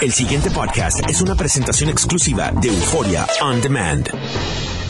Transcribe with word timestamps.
El 0.00 0.12
siguiente 0.12 0.48
podcast 0.52 1.00
es 1.10 1.20
una 1.22 1.34
presentación 1.34 1.90
exclusiva 1.90 2.52
de 2.52 2.68
Euforia 2.68 3.26
On 3.40 3.60
Demand. 3.60 4.08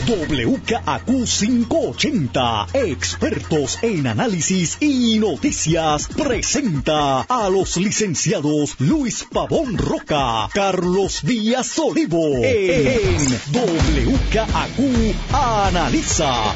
WKAQ 0.05 1.05
580, 1.25 2.67
expertos 2.73 3.79
en 3.81 4.05
análisis 4.05 4.77
y 4.79 5.17
noticias, 5.17 6.09
presenta 6.09 7.21
a 7.21 7.49
los 7.49 7.77
licenciados 7.77 8.75
Luis 8.77 9.25
Pavón 9.31 9.79
Roca, 9.79 10.47
Carlos 10.53 11.21
Díaz 11.23 11.79
Olivo, 11.79 12.43
en 12.43 13.17
WKAQ 13.51 15.15
Analiza. 15.33 16.53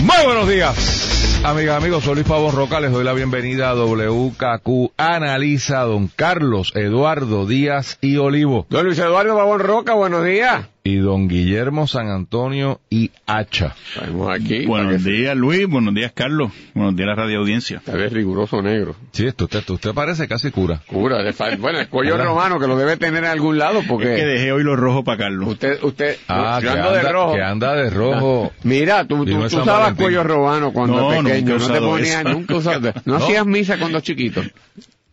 Muy 0.00 0.24
buenos 0.24 0.48
días, 0.48 1.21
amigas, 1.44 1.76
amigos. 1.76 2.04
Soy 2.04 2.14
Luis 2.14 2.26
Pavón 2.26 2.54
Roca. 2.54 2.80
Les 2.80 2.92
doy 2.92 3.04
la 3.04 3.12
bienvenida 3.12 3.70
a 3.70 3.74
WKQ 3.74 4.92
Analiza 4.96 5.80
Don 5.80 6.08
Carlos 6.08 6.72
Eduardo 6.74 7.46
Díaz 7.46 7.98
y 8.00 8.16
Olivo. 8.16 8.66
Don 8.70 8.86
Luis 8.86 8.98
Eduardo 8.98 9.36
Pavón 9.36 9.60
Roca, 9.60 9.94
buenos 9.94 10.24
días. 10.24 10.66
Y 10.84 10.96
don 10.96 11.28
Guillermo 11.28 11.86
San 11.86 12.08
Antonio 12.08 12.80
y 12.90 13.12
Hacha. 13.26 13.76
Estamos 13.94 14.28
aquí. 14.34 14.66
Buenos 14.66 15.04
días, 15.04 15.36
Luis. 15.36 15.68
Buenos 15.68 15.94
días, 15.94 16.10
Carlos. 16.12 16.50
Buenos 16.74 16.96
días, 16.96 17.06
la 17.06 17.14
radio 17.14 17.38
audiencia. 17.38 17.80
Tal 17.84 17.98
vez 17.98 18.12
riguroso 18.12 18.60
negro. 18.62 18.96
Sí, 19.12 19.24
esto, 19.24 19.44
usted, 19.44 19.62
usted 19.70 19.94
parece 19.94 20.26
casi 20.26 20.50
cura. 20.50 20.82
Cura, 20.88 21.22
de 21.22 21.32
fa- 21.32 21.54
bueno, 21.56 21.78
el 21.78 21.88
cuello 21.88 22.16
romano 22.18 22.58
que 22.58 22.66
lo 22.66 22.76
debe 22.76 22.96
tener 22.96 23.22
en 23.22 23.30
algún 23.30 23.58
lado 23.58 23.82
porque 23.88 24.12
Es 24.12 24.20
que 24.20 24.26
dejé 24.26 24.50
hoy 24.50 24.64
los 24.64 24.76
rojos 24.76 25.04
para 25.04 25.18
Carlos. 25.18 25.50
usted, 25.50 25.80
usted, 25.84 26.16
Ah, 26.26 26.58
yo 26.60 26.72
que 26.72 26.78
ando 26.78 26.88
anda, 26.88 27.02
de 27.02 27.12
rojo. 27.12 27.34
que 27.34 27.42
anda 27.42 27.74
de 27.76 27.90
rojo. 27.90 28.52
Mira, 28.64 29.04
tú, 29.06 29.24
tú, 29.24 29.30
tú 29.48 29.58
usabas 29.60 29.94
cuello 29.94 30.24
romano 30.24 30.72
cuando 30.72 30.96
No, 31.12 31.22
pequeño, 31.22 31.58
no 31.58 31.68
te 31.72 31.78
ponías, 31.80 32.24
nunca 32.24 32.56
usaste, 32.56 32.92
no 33.04 33.18
No. 33.18 33.24
hacías 33.24 33.46
misa 33.46 33.78
cuando 33.78 34.00
chiquito. 34.00 34.42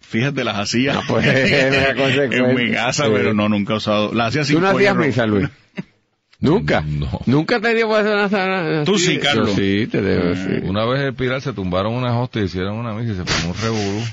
Fíjate, 0.09 0.43
las 0.43 0.57
hacía 0.57 0.95
Ah, 0.97 1.03
pues, 1.07 1.25
en 2.31 2.55
mi 2.55 2.71
casa, 2.71 3.05
Sí. 3.05 3.11
pero 3.13 3.33
no, 3.33 3.47
nunca 3.47 3.73
he 3.73 3.77
usado. 3.77 4.13
Las 4.13 4.29
hacía 4.29 4.43
sin 4.43 4.55
¿Tú 4.55 4.61
no 4.61 4.69
hacías 4.69 4.95
misa, 4.95 5.25
Luis? 5.27 5.47
¿Nunca? 6.39 6.81
No. 6.81 7.19
¿Nunca 7.25 7.59
te 7.59 7.75
dio 7.75 7.87
por 7.87 7.99
hacer 7.99 8.13
una 8.13 8.29
sana? 8.29 8.83
Tú 8.85 8.97
sí, 8.97 9.17
Carlos. 9.19 9.51
sí, 9.55 9.87
te 9.91 10.01
debo, 10.01 10.35
sí. 10.35 10.63
Una 10.67 10.85
vez 10.85 11.01
el 11.01 11.13
Pilar 11.13 11.41
se 11.41 11.51
tumbaron 11.53 11.93
unas 11.93 12.13
hostias 12.15 12.43
y 12.43 12.45
hicieron 12.47 12.75
una 12.77 12.93
misa 12.93 13.11
y 13.11 13.15
se 13.17 13.25
formó 13.25 13.53
un 13.53 13.61
revolú. 13.61 14.05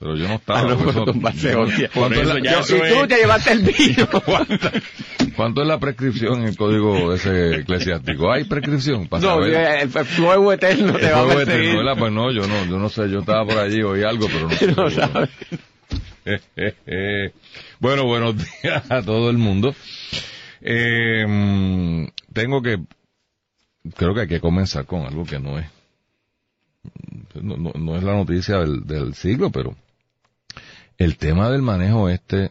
Pero 0.00 0.16
yo 0.16 0.28
no 0.28 0.34
estaba. 0.34 0.60
Ah, 0.60 0.62
no, 0.64 0.78
por 0.78 0.88
eso- 0.90 1.04
tumbarse 1.06 1.54
hostia. 1.56 1.90
¿Cuánto, 1.92 2.14
Por 2.14 2.24
es 2.24 2.28
eso 2.30 2.38
la, 2.38 2.44
ya 2.44 2.52
Yo- 2.52 2.60
eso 2.60 2.76
y 2.76 3.00
tú 3.00 3.06
te 3.08 3.16
llevaste 3.16 3.52
el 3.52 3.62
vino. 3.62 4.08
cuánto 5.36 5.62
es 5.62 5.66
la 5.68 5.78
prescripción 5.80 6.40
en 6.42 6.48
el 6.48 6.56
código 6.56 7.12
ese 7.12 7.56
eclesiástico? 7.56 8.30
¿Hay 8.32 8.44
prescripción? 8.44 9.08
Para 9.08 9.22
No, 9.24 9.28
saber? 9.34 9.54
el, 9.54 9.82
el 9.82 9.88
fuego 10.06 10.52
eterno 10.52 10.92
te 10.92 11.06
El 11.06 11.12
va 11.12 11.18
a 11.20 11.24
fuego 11.24 11.38
perseguir. 11.40 11.60
eterno, 11.64 11.78
¿verdad? 11.78 11.98
Pues 11.98 12.12
no, 12.12 12.30
yo 12.32 12.46
no, 12.46 12.64
yo 12.66 12.78
no 12.78 12.88
sé, 12.88 13.10
yo 13.10 13.20
estaba 13.20 13.44
por 13.44 13.58
allí, 13.58 13.82
oí 13.82 14.04
algo, 14.04 14.26
pero 14.28 14.48
no 14.48 14.50
sé. 14.56 14.66
No 14.72 14.90
sabes. 14.90 15.30
bueno, 17.80 18.04
buenos 18.04 18.36
días 18.62 18.88
a 18.90 19.02
todo 19.02 19.30
el 19.30 19.38
mundo. 19.38 19.74
Eh, 20.60 22.06
tengo 22.32 22.62
que, 22.62 22.78
creo 23.96 24.14
que 24.14 24.20
hay 24.22 24.28
que 24.28 24.40
comenzar 24.40 24.84
con 24.86 25.02
algo 25.06 25.24
que 25.24 25.38
no 25.40 25.58
es, 25.58 25.66
no, 27.34 27.56
no- 27.56 27.72
no 27.74 27.96
es 27.96 28.02
la 28.04 28.14
noticia 28.14 28.58
del, 28.58 28.84
del 28.86 29.14
siglo, 29.14 29.50
pero 29.50 29.74
el 30.98 31.16
tema 31.16 31.48
del 31.50 31.62
manejo 31.62 32.08
este 32.08 32.50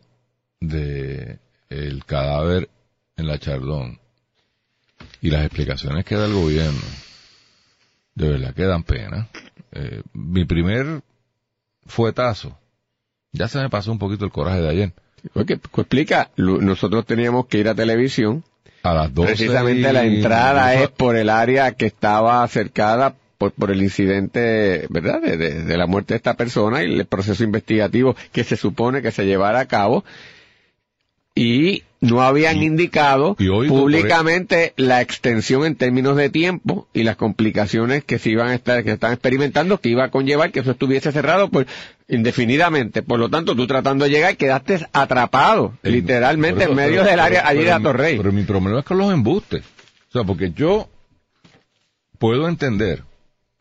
de 0.59 1.40
el 1.70 2.03
cadáver 2.06 2.70
en 3.17 3.28
la 3.28 3.38
Chardón 3.40 4.00
y 5.22 5.30
las 5.30 5.45
explicaciones 5.45 6.06
que 6.06 6.16
da 6.16 6.26
el 6.26 6.34
gobierno, 6.34 6.80
de 8.16 8.30
verdad 8.30 8.53
que 8.53 8.64
dan 8.64 8.84
pena. 8.84 9.28
Eh, 9.73 10.02
mi 10.14 10.45
primer 10.45 11.02
fuetazo, 11.86 12.58
ya 13.31 13.48
se 13.48 13.59
me 13.59 13.70
pasó 13.70 13.92
un 13.92 14.00
poquito 14.00 14.25
el 14.25 14.31
coraje 14.31 14.62
de 14.62 14.70
ayer. 14.70 14.94
Porque, 15.34 15.58
pues, 15.58 15.84
explica, 15.84 16.30
nosotros 16.38 17.06
teníamos 17.06 17.48
que 17.48 17.58
ir 17.59 17.68
a 17.68 17.75
televisión. 17.75 18.44
A 18.84 18.94
las 18.94 19.13
12 19.13 19.28
Precisamente 19.36 19.90
y- 19.90 19.94
la 19.94 20.06
entrada 20.06 20.74
es 20.75 20.90
por 20.90 21.16
el 21.18 21.30
área 21.30 21.74
que 21.74 21.88
estaba 21.88 22.47
cercada 22.47 23.16
por, 23.38 23.52
por 23.52 23.72
el 23.72 23.81
incidente, 23.81 24.88
¿verdad? 24.90 25.22
De, 25.22 25.38
de- 25.38 25.64
de 25.64 25.78
la 25.78 25.88
muerte 25.88 26.14
de 26.14 26.18
esta 26.18 26.36
persona 26.36 26.84
y 26.84 26.94
el 26.94 27.06
proceso 27.06 27.44
investigativo 27.44 28.16
que 28.31 28.44
se 28.44 28.58
supone 28.58 29.02
que 29.02 29.12
se 29.12 29.25
llevara 29.25 29.59
a 29.59 29.66
cabo. 29.68 30.03
Y 31.36 31.84
no 32.02 32.22
habían 32.24 32.64
indicado 32.64 33.36
y 33.38 33.48
por 33.48 33.68
públicamente 33.68 34.74
la 34.75 35.02
extensión 35.02 35.66
en 35.66 35.75
términos 35.75 36.16
de 36.18 36.31
tiempo 36.31 36.88
y 36.94 37.03
las 37.03 37.16
complicaciones 37.16 38.03
que 38.03 38.18
se 38.18 38.31
iban 38.31 38.48
a 38.48 38.56
estar, 38.56 38.84
que 38.84 38.92
están 38.94 39.14
experimentando, 39.14 39.80
que 39.80 39.90
iba 39.90 40.06
a 40.06 40.09
conllevar 40.12 40.52
que 40.52 40.62
eso 40.62 40.72
estuviese 40.72 41.12
cerrado 41.12 41.50
pues 41.50 41.68
indefinidamente. 42.08 43.04
Por 43.04 43.19
lo 43.19 43.30
tanto, 43.30 43.56
tú 43.56 43.68
tratando 43.68 44.06
de 44.06 44.12
llegar 44.12 44.36
quedaste 44.36 44.88
atrapado, 44.94 45.74
literalmente 45.84 46.66
por 46.68 46.72
eso, 46.72 46.72
en 46.72 46.75
medio 46.78 47.00
pero- 47.02 47.12
del 47.12 47.19
área 47.19 47.40
pero- 47.44 47.50
allí 47.50 47.64
de 47.66 47.72
Atorrey. 47.72 48.18
Pero 48.18 48.31
mi 48.31 48.44
problema 48.44 48.80
es 48.80 48.86
con 48.86 48.98
los 48.98 49.14
embustes. 49.14 49.62
O 50.09 50.12
sea, 50.14 50.24
porque 50.24 50.52
yo 50.56 50.90
puedo 52.18 52.48
entender, 52.50 53.04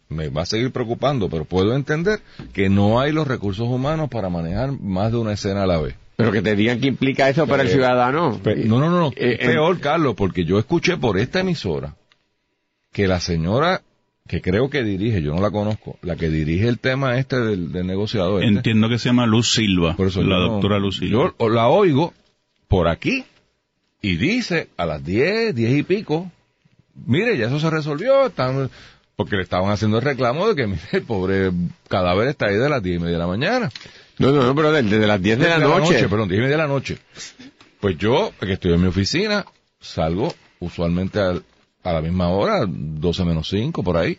me 0.09 0.29
va 0.29 0.43
a 0.43 0.47
seguir 0.47 0.71
preocupando, 0.73 1.29
pero 1.29 1.45
puedo 1.45 1.75
entender 1.75 2.21
que 2.53 2.69
no 2.69 3.01
hay 3.01 3.13
los 3.13 3.27
recursos 3.27 3.67
humanos 3.69 4.09
para 4.09 4.29
manejar 4.29 4.73
más 4.81 5.11
de 5.13 5.19
una 5.19 5.33
escena 5.33 5.65
a 5.65 5.67
la 5.67 5.79
vez. 5.81 5.95
Pero 6.17 6.33
que 6.33 6.41
te 6.43 6.57
digan 6.57 6.81
que 6.81 6.87
implica 6.87 7.29
eso 7.29 7.47
para 7.47 7.63
el 7.63 7.69
Eh, 7.69 7.73
ciudadano. 7.73 8.41
No, 8.65 8.79
no, 8.81 8.89
no, 8.91 9.01
no. 9.01 9.09
Eh, 9.17 9.37
es 9.41 9.49
peor, 9.49 9.79
Carlos, 9.81 10.15
porque 10.17 10.45
yo 10.45 10.59
escuché 10.59 10.97
por 10.97 11.19
esta 11.19 11.41
emisora 11.41 11.95
que 12.93 13.07
la 13.07 13.21
señora 13.21 13.83
que 14.29 14.41
creo 14.41 14.71
que 14.71 14.83
dirige, 14.83 15.23
yo 15.23 15.35
no 15.35 15.41
la 15.41 15.51
conozco, 15.53 15.99
la 16.03 16.17
que 16.17 16.29
dirige 16.29 16.67
el 16.69 16.79
tema 16.81 17.17
este 17.19 17.39
del, 17.39 17.71
del 17.71 17.87
negociador. 17.87 18.43
este, 18.43 18.57
Entiendo 18.57 18.89
que 18.89 18.99
se 18.99 19.11
llama 19.11 19.27
Luz 19.27 19.53
Silva. 19.53 19.95
Por 19.97 20.09
eso 20.09 20.23
la 20.23 20.39
no- 20.39 20.53
doctora 20.53 20.79
Luz 20.81 20.97
Silva. 20.99 21.33
Yo 21.39 21.49
la 21.51 21.69
oigo 21.69 22.13
por 22.67 22.89
aquí 22.89 23.25
y 24.03 24.17
dice 24.17 24.69
a 24.77 24.87
las 24.87 25.05
10, 25.05 25.55
10 25.55 25.75
y 25.79 25.83
pico, 25.85 26.31
mire, 27.07 27.37
ya 27.39 27.47
eso 27.47 27.61
se 27.61 27.71
resolvió, 27.71 28.27
están, 28.27 28.69
porque 29.17 29.37
le 29.37 29.43
estaban 29.43 29.71
haciendo 29.71 29.99
el 29.99 30.05
reclamo 30.05 30.47
de 30.49 30.55
que 30.55 30.67
mire, 30.67 30.81
el 30.93 31.03
pobre 31.03 31.51
cadáver 31.89 32.29
está 32.29 32.47
ahí 32.47 32.57
de 32.57 32.69
las 32.69 32.83
10 32.83 32.97
y 32.97 32.99
media 33.01 33.15
de 33.15 33.19
la 33.19 33.27
mañana. 33.27 33.71
No, 34.19 34.31
no, 34.33 34.43
no, 34.45 34.55
pero 34.55 34.73
desde, 34.73 35.07
las 35.07 35.21
10 35.21 35.39
de 35.39 35.49
la 35.49 35.59
noche. 35.81 36.09
Perdón, 36.09 36.29
10 36.29 36.39
y 36.39 36.43
media 36.43 36.57
de 36.57 36.63
la 36.63 36.69
noche. 36.69 36.99
Pues 37.81 37.99
yo, 37.99 38.33
que 38.41 38.53
estoy 38.53 38.73
en 38.75 38.81
mi 38.83 38.87
oficina, 38.89 39.45
salgo 39.81 40.33
usualmente 40.61 41.19
al- 41.21 41.43
a 41.83 41.93
la 41.93 42.01
misma 42.01 42.29
hora, 42.29 42.65
12 42.67 43.25
menos 43.25 43.49
5 43.49 43.83
por 43.83 43.97
ahí, 43.97 44.19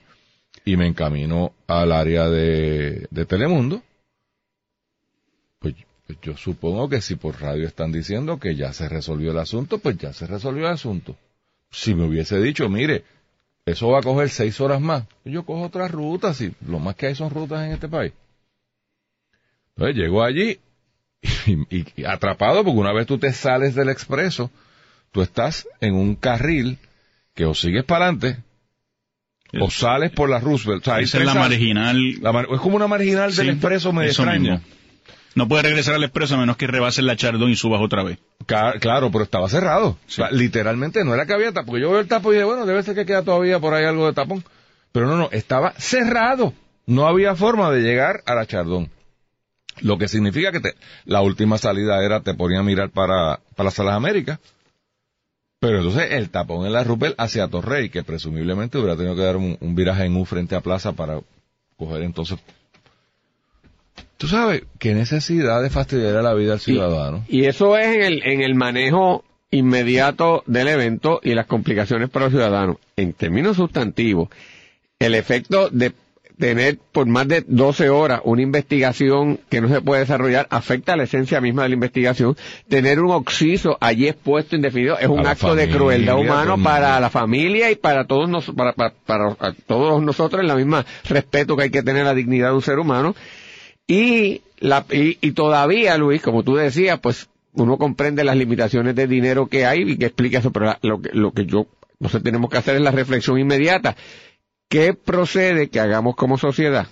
y 0.65 0.77
me 0.77 0.87
encamino 0.87 1.53
al 1.67 1.91
área 1.91 2.29
de, 2.29 3.07
de 3.09 3.25
Telemundo. 3.25 3.81
Pues, 5.59 5.75
pues 6.05 6.19
yo 6.21 6.37
supongo 6.37 6.87
que 6.89 7.01
si 7.01 7.15
por 7.15 7.39
radio 7.41 7.67
están 7.67 7.91
diciendo 7.91 8.39
que 8.39 8.55
ya 8.55 8.71
se 8.73 8.87
resolvió 8.87 9.31
el 9.31 9.39
asunto, 9.39 9.79
pues 9.79 9.97
ya 9.97 10.13
se 10.13 10.27
resolvió 10.27 10.67
el 10.67 10.73
asunto. 10.73 11.15
Si 11.71 11.93
me 11.95 12.05
hubiese 12.05 12.39
dicho, 12.39 12.69
mire, 12.69 13.03
eso 13.67 13.89
va 13.89 13.99
a 13.99 14.01
coger 14.01 14.29
seis 14.29 14.59
horas 14.61 14.79
más, 14.81 15.03
yo 15.25 15.43
cojo 15.45 15.63
otras 15.65 15.91
rutas 15.91 16.39
y 16.41 16.53
lo 16.65 16.79
más 16.79 16.95
que 16.95 17.07
hay 17.07 17.15
son 17.15 17.29
rutas 17.29 17.65
en 17.65 17.73
este 17.73 17.87
país. 17.87 18.13
Entonces 19.75 19.95
llego 19.95 20.23
allí 20.23 20.59
y, 21.69 22.03
atrapado 22.05 22.63
porque 22.63 22.79
una 22.79 22.93
vez 22.93 23.05
tú 23.07 23.17
te 23.17 23.31
sales 23.33 23.75
del 23.75 23.89
expreso, 23.89 24.49
tú 25.11 25.21
estás 25.21 25.67
en 25.81 25.95
un 25.95 26.15
carril 26.15 26.77
que 27.35 27.45
o 27.45 27.53
sigues 27.53 27.83
para 27.83 28.05
adelante 28.05 28.37
o 29.59 29.69
sales 29.69 30.11
por 30.11 30.29
la 30.29 30.39
Roosevelt. 30.39 30.81
O 30.81 30.85
sea, 30.85 30.95
hay 30.95 31.03
Esa 31.03 31.19
es 31.19 31.25
la 31.25 31.33
marginal. 31.33 31.97
la 32.21 32.41
es 32.41 32.59
como 32.59 32.75
una 32.77 32.87
marginal 32.87 33.35
del 33.35 33.45
Sí, 33.45 33.51
expreso 33.51 33.89
eso 33.89 34.01
extraña. 34.01 34.53
mismo. 34.53 34.67
No 35.37 35.47
puedes 35.47 35.65
regresar 35.65 35.93
al 35.93 36.03
expreso 36.03 36.33
a 36.33 36.39
menos 36.39 36.57
que 36.57 36.65
rebases 36.65 37.05
la 37.05 37.15
Chardón 37.15 37.51
y 37.51 37.55
subas 37.55 37.79
otra 37.79 38.01
vez. 38.01 38.17
Claro, 38.47 39.11
pero 39.11 39.23
estaba 39.23 39.47
cerrado. 39.47 39.95
Literalmente 40.31 41.05
no 41.05 41.13
era 41.13 41.27
que 41.27 41.33
había 41.33 41.51
tapón. 41.51 41.67
Porque 41.67 41.81
yo 41.83 41.91
veo 41.91 41.99
el 41.99 42.07
tapón 42.07 42.31
y 42.31 42.37
dije, 42.37 42.45
bueno, 42.45 42.65
debe 42.65 42.81
ser 42.81 42.95
que 42.95 43.05
queda 43.05 43.21
todavía 43.21 43.59
por 43.59 43.75
ahí 43.75 43.85
algo 43.85 44.07
de 44.07 44.13
tapón. 44.13 44.43
Pero 44.91 45.05
no, 45.05 45.15
no, 45.15 45.29
estaba 45.31 45.73
cerrado. 45.77 46.53
No 46.87 47.05
había 47.05 47.35
forma 47.35 47.69
de 47.69 47.81
llegar 47.81 48.23
a 48.25 48.33
la 48.33 48.47
Chardón. 48.47 48.89
Lo 49.81 49.99
que 49.99 50.07
significa 50.07 50.51
que 50.51 50.59
te, 50.59 50.73
la 51.05 51.21
última 51.21 51.59
salida 51.59 52.03
era, 52.03 52.21
te 52.21 52.33
ponía 52.33 52.61
a 52.61 52.63
mirar 52.63 52.89
para, 52.89 53.39
para 53.55 53.65
las 53.65 53.75
Salas 53.75 53.93
Américas. 53.93 54.39
Pero 55.59 55.77
entonces 55.77 56.13
el 56.13 56.31
tapón 56.31 56.65
en 56.65 56.73
la 56.73 56.83
Rupel 56.83 57.13
hacia 57.19 57.47
Torrey, 57.47 57.91
que 57.91 58.01
presumiblemente 58.01 58.79
hubiera 58.79 58.95
tenido 58.95 59.15
que 59.15 59.21
dar 59.21 59.37
un, 59.37 59.55
un 59.61 59.75
viraje 59.75 60.05
en 60.05 60.15
U 60.15 60.25
frente 60.25 60.55
a 60.55 60.61
Plaza 60.61 60.93
para 60.93 61.19
coger 61.77 62.01
entonces. 62.01 62.39
Tú 64.17 64.27
sabes, 64.27 64.63
qué 64.79 64.93
necesidad 64.95 65.61
de 65.61 65.69
fastidiar 65.69 66.15
a 66.17 66.21
la 66.21 66.33
vida 66.33 66.53
al 66.53 66.59
ciudadano. 66.59 67.23
Y 67.27 67.45
eso 67.45 67.77
es 67.77 67.95
en 67.95 68.01
el, 68.01 68.23
en 68.23 68.41
el 68.41 68.55
manejo 68.55 69.23
inmediato 69.51 70.43
del 70.47 70.67
evento 70.67 71.19
y 71.23 71.33
las 71.33 71.45
complicaciones 71.45 72.09
para 72.09 72.25
los 72.25 72.33
ciudadanos. 72.33 72.77
En 72.95 73.13
términos 73.13 73.57
sustantivos, 73.57 74.29
el 74.99 75.13
efecto 75.15 75.69
de 75.69 75.93
tener 76.37 76.77
por 76.91 77.07
más 77.07 77.27
de 77.27 77.43
12 77.47 77.89
horas 77.89 78.21
una 78.23 78.41
investigación 78.43 79.39
que 79.49 79.59
no 79.59 79.67
se 79.69 79.81
puede 79.81 80.01
desarrollar 80.01 80.45
afecta 80.51 80.93
a 80.93 80.95
la 80.95 81.03
esencia 81.03 81.41
misma 81.41 81.63
de 81.63 81.69
la 81.69 81.75
investigación. 81.75 82.35
Tener 82.67 82.99
un 82.99 83.11
occiso 83.11 83.77
allí 83.81 84.07
expuesto 84.07 84.55
indefinido 84.55 84.99
es 84.99 85.07
un 85.07 85.25
acto 85.25 85.55
de 85.55 85.69
crueldad 85.69 86.15
el 86.19 86.63
para 86.63 86.99
la 86.99 87.09
familia 87.09 87.71
y 87.71 87.75
para 87.75 88.05
todos 88.05 88.29
nos, 88.29 88.51
para, 88.51 88.73
para- 88.73 89.35
todos 89.65 90.01
nosotros 90.03 90.41
en 90.41 90.47
la 90.47 90.55
misma 90.55 90.85
respeto 91.09 91.55
que 91.57 91.63
hay 91.63 91.69
que 91.71 91.81
tener 91.83 92.03
a 92.03 92.05
la 92.09 92.13
dignidad 92.13 92.49
de 92.49 92.55
un 92.55 92.61
ser 92.61 92.77
humano. 92.79 93.15
Y, 93.87 94.41
la, 94.59 94.85
y, 94.91 95.17
y 95.21 95.31
todavía, 95.31 95.97
Luis, 95.97 96.21
como 96.21 96.43
tú 96.43 96.55
decías, 96.55 96.99
pues 96.99 97.29
uno 97.53 97.77
comprende 97.77 98.23
las 98.23 98.35
limitaciones 98.35 98.95
de 98.95 99.07
dinero 99.07 99.47
que 99.47 99.65
hay 99.65 99.81
y 99.83 99.97
que 99.97 100.07
explica 100.07 100.39
eso, 100.39 100.51
pero 100.51 100.65
la- 100.67 100.79
lo 100.81 101.01
que, 101.01 101.09
lo 101.13 101.31
que 101.31 101.45
yo, 101.45 101.67
nosotros 101.99 102.23
tenemos 102.23 102.49
que 102.49 102.57
hacer 102.57 102.75
es 102.75 102.81
la 102.81 102.91
reflexión 102.91 103.39
inmediata. 103.39 103.95
¿Qué 104.69 104.93
procede 104.93 105.69
que 105.69 105.79
hagamos 105.79 106.15
como 106.15 106.37
sociedad 106.37 106.87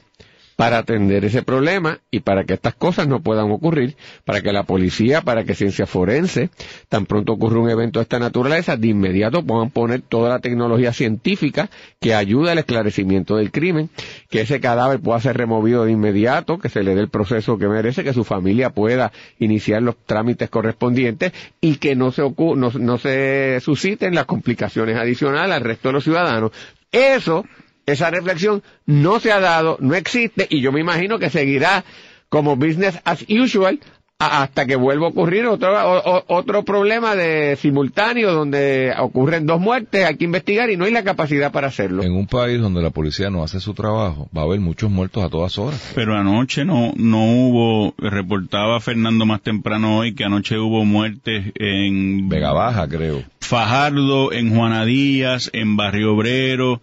para 0.56 0.78
atender 0.78 1.26
ese 1.26 1.44
problema 1.44 2.00
y 2.12 2.22
para 2.22 2.46
que 2.46 2.54
estas 2.54 2.76
cosas 2.76 3.08
no 3.08 3.22
puedan 3.22 3.52
ocurrir, 3.52 3.96
para 4.24 4.42
que 4.42 4.54
la 4.54 4.64
policía, 4.64 5.22
para 5.22 5.44
que 5.44 5.56
ciencia 5.56 5.86
forense, 5.86 6.50
tan 6.90 7.06
pronto 7.06 7.34
ocurre 7.34 7.60
un 7.60 7.70
evento 7.70 8.00
de 8.00 8.04
esta 8.04 8.20
naturaleza, 8.20 8.78
de 8.78 8.88
inmediato 8.88 9.44
puedan 9.44 9.70
poner 9.70 10.02
toda 10.02 10.30
la 10.30 10.40
tecnología 10.40 10.94
científica 10.94 11.70
que 12.00 12.14
ayude 12.16 12.52
al 12.52 12.60
esclarecimiento 12.60 13.36
del 13.38 13.52
crimen, 13.52 13.90
que 14.30 14.42
ese 14.42 14.60
cadáver 14.60 15.00
pueda 15.00 15.20
ser 15.20 15.38
removido 15.38 15.86
de 15.86 15.92
inmediato, 15.92 16.58
que 16.60 16.70
se 16.70 16.84
le 16.84 16.96
dé 16.96 17.02
el 17.02 17.10
proceso 17.10 17.58
que 17.58 17.68
merece, 17.68 18.04
que 18.04 18.14
su 18.14 18.24
familia 18.24 18.70
pueda 18.70 19.12
iniciar 19.40 19.82
los 19.82 19.98
trámites 20.06 20.50
correspondientes 20.50 21.34
y 21.60 21.76
que 21.78 21.96
no 21.96 22.12
se, 22.12 22.22
no, 22.22 22.72
no 22.72 22.98
se 22.98 23.60
susciten 23.62 24.16
las 24.16 24.26
complicaciones 24.26 24.98
adicionales 24.98 25.56
al 25.56 25.64
resto 25.64 25.90
de 25.90 25.94
los 25.94 26.04
ciudadanos. 26.04 26.52
Eso 26.92 27.44
esa 27.86 28.10
reflexión 28.10 28.64
no 28.86 29.20
se 29.20 29.32
ha 29.32 29.40
dado, 29.40 29.78
no 29.80 29.96
existe 29.96 30.48
y 30.50 30.62
yo 30.62 30.72
me 30.72 30.80
imagino 30.82 31.20
que 31.20 31.30
seguirá 31.30 31.84
como 32.30 32.56
business 32.56 33.00
as 33.06 33.26
usual 33.30 33.80
hasta 34.18 34.66
que 34.66 34.78
vuelva 34.78 35.08
a 35.08 35.10
ocurrir 35.10 35.46
otro, 35.46 35.74
o- 35.74 36.18
o- 36.18 36.24
otro 36.28 36.64
problema 36.64 37.16
de 37.18 37.58
simultáneo 37.58 38.32
donde 38.32 38.94
ocurren 38.98 39.46
dos 39.46 39.60
muertes, 39.60 40.06
hay 40.06 40.16
que 40.16 40.24
investigar 40.24 40.70
y 40.70 40.78
no 40.78 40.86
hay 40.86 40.92
la 40.94 41.04
capacidad 41.04 41.52
para 41.52 41.68
hacerlo. 41.68 42.02
En 42.02 42.14
un 42.14 42.26
país 42.26 42.62
donde 42.62 42.82
la 42.82 42.92
policía 42.92 43.30
no 43.30 43.44
hace 43.44 43.60
su 43.60 43.74
trabajo, 43.74 44.30
va 44.36 44.42
a 44.44 44.46
haber 44.46 44.62
muchos 44.62 44.90
muertos 44.90 45.22
a 45.22 45.30
todas 45.30 45.58
horas. 45.58 45.92
Pero 45.96 46.16
anoche 46.16 46.64
no, 46.64 46.94
no 46.96 47.26
hubo, 47.26 47.94
reportaba 47.98 48.80
Fernando 48.80 49.26
más 49.26 49.42
temprano 49.42 49.98
hoy 49.98 50.16
que 50.16 50.24
anoche 50.24 50.58
hubo 50.58 50.86
muertes 50.86 51.52
en 51.56 52.30
Vega 52.30 52.54
Baja, 52.54 52.88
creo. 52.88 53.22
Fajardo, 53.42 54.32
en 54.32 54.56
Juana 54.56 54.86
Díaz, 54.86 55.50
en 55.54 55.76
Barrio 55.76 56.14
Obrero. 56.14 56.82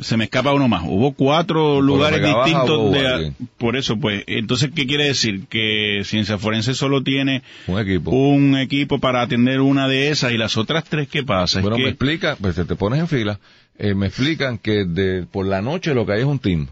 Se 0.00 0.16
me 0.16 0.24
escapa 0.24 0.52
uno 0.52 0.66
más. 0.68 0.82
Hubo 0.84 1.12
cuatro 1.12 1.74
Por 1.74 1.84
lugares 1.84 2.20
distintos 2.22 2.92
de... 2.92 3.32
Por 3.58 3.76
eso, 3.76 3.96
pues, 3.98 4.24
entonces, 4.26 4.70
¿qué 4.74 4.86
quiere 4.86 5.04
decir? 5.04 5.46
Que 5.48 6.02
Ciencia 6.04 6.36
Forense 6.38 6.74
solo 6.74 7.02
tiene 7.02 7.42
Un 7.68 7.78
equipo. 7.78 8.10
un 8.10 8.56
equipo 8.56 8.98
para 8.98 9.22
atender 9.22 9.60
una 9.60 9.86
de 9.88 10.08
esas 10.10 10.32
y 10.32 10.36
las 10.38 10.56
otras 10.56 10.84
tres, 10.84 11.08
¿qué 11.08 11.22
pasa? 11.22 11.60
Es 11.60 11.62
Bueno, 11.62 11.76
que- 11.76 11.84
me 11.84 11.88
explican, 11.90 12.36
pues 12.40 12.56
te, 12.56 12.64
pones 12.76 12.98
en 13.00 13.08
fila, 13.08 13.38
eh, 13.78 13.94
me 13.94 14.06
explican 14.08 14.58
que 14.58 14.84
de, 14.84 15.26
por 15.30 15.46
la 15.46 15.62
noche 15.62 15.94
lo 15.94 16.04
que 16.06 16.12
hay 16.14 16.20
es 16.20 16.26
un 16.26 16.38
team. 16.40 16.66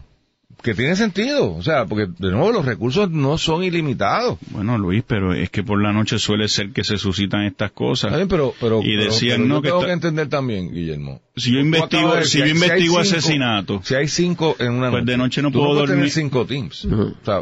Que 0.61 0.73
tiene 0.73 0.95
sentido, 0.95 1.53
o 1.55 1.61
sea, 1.61 1.85
porque 1.87 2.05
de 2.19 2.31
nuevo 2.31 2.53
los 2.53 2.63
recursos 2.63 3.09
no 3.11 3.37
son 3.37 3.65
ilimitados. 3.65 4.37
Bueno, 4.51 4.77
Luis, 4.77 5.03
pero 5.05 5.33
es 5.33 5.49
que 5.49 5.61
por 5.61 5.81
la 5.83 5.91
noche 5.91 6.17
suele 6.19 6.47
ser 6.47 6.69
que 6.71 6.85
se 6.85 6.97
suscitan 6.97 7.41
estas 7.43 7.71
cosas. 7.73 8.11
Está 8.11 8.15
bien, 8.17 8.29
pero, 8.29 8.53
pero, 8.61 8.79
Y 8.81 8.95
pero- 8.95 9.03
decían, 9.11 9.37
pero 9.39 9.47
no, 9.49 9.55
yo 9.55 9.61
que 9.61 9.67
tengo 9.67 9.79
está- 9.81 9.87
que 9.87 9.93
entender 9.93 10.29
también, 10.29 10.71
Guillermo. 10.73 11.19
Si 11.35 11.51
yo 11.51 11.59
investigo, 11.61 12.13
de 12.13 12.25
si 12.25 12.37
yo 12.37 12.45
investigo 12.45 12.79
cinco- 12.79 12.99
asesinato, 12.99 13.81
Si 13.83 13.95
hay 13.95 14.07
cinco 14.07 14.55
en 14.59 14.73
una 14.73 14.91
Pues 14.91 15.03
de 15.03 15.17
noche 15.17 15.41
no 15.41 15.49
tú 15.49 15.57
puedo 15.57 15.69
puedes 15.73 15.85
tener 15.89 15.95
dormir. 15.97 16.11
cinco 16.11 16.45
teams. 16.45 16.85
O 16.85 17.15
sea, 17.25 17.41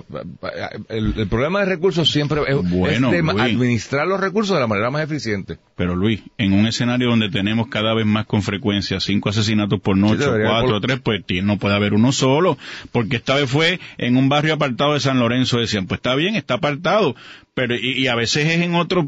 el, 0.88 1.14
el 1.18 1.28
problema 1.28 1.60
de 1.60 1.66
recursos 1.66 2.10
siempre 2.10 2.40
es, 2.48 2.56
Bueno, 2.70 3.08
es 3.12 3.18
de 3.18 3.22
Luis. 3.22 3.42
administrar 3.42 4.08
los 4.08 4.20
recursos 4.22 4.56
de 4.56 4.62
la 4.62 4.68
manera 4.68 4.92
más 4.92 5.04
eficiente. 5.04 5.58
pero 5.76 5.96
Luis, 5.98 6.22
en 6.38 6.54
un 6.54 6.68
escenario 6.68 7.10
donde 7.10 7.30
tenemos 7.30 7.68
cada 7.68 7.94
vez 7.94 8.06
más 8.06 8.28
con 8.28 8.44
frecuencia 8.44 9.00
cinco 9.02 9.28
asesinatos 9.28 9.82
por 9.82 9.98
noche, 9.98 10.24
cuatro 10.26 10.68
por- 10.68 10.74
o 10.76 10.80
tres, 10.82 11.00
pues 11.04 11.22
no 11.44 11.58
puede 11.58 11.76
haber 11.76 11.94
uno 11.94 12.14
solo, 12.14 12.58
porque 12.94 13.18
esta 13.18 13.36
vez 13.36 13.50
fue 13.50 13.80
en 13.98 14.16
un 14.16 14.30
barrio 14.30 14.54
apartado 14.54 14.94
de 14.94 15.02
San 15.02 15.20
Lorenzo, 15.20 15.60
decían, 15.60 15.86
pues 15.88 15.98
está 15.98 16.16
bien, 16.16 16.36
está 16.36 16.54
apartado, 16.54 17.16
pero 17.54 17.76
y, 17.76 18.04
y 18.04 18.08
a 18.08 18.16
veces 18.16 18.48
es 18.48 18.62
en 18.62 18.76
otros 18.76 19.06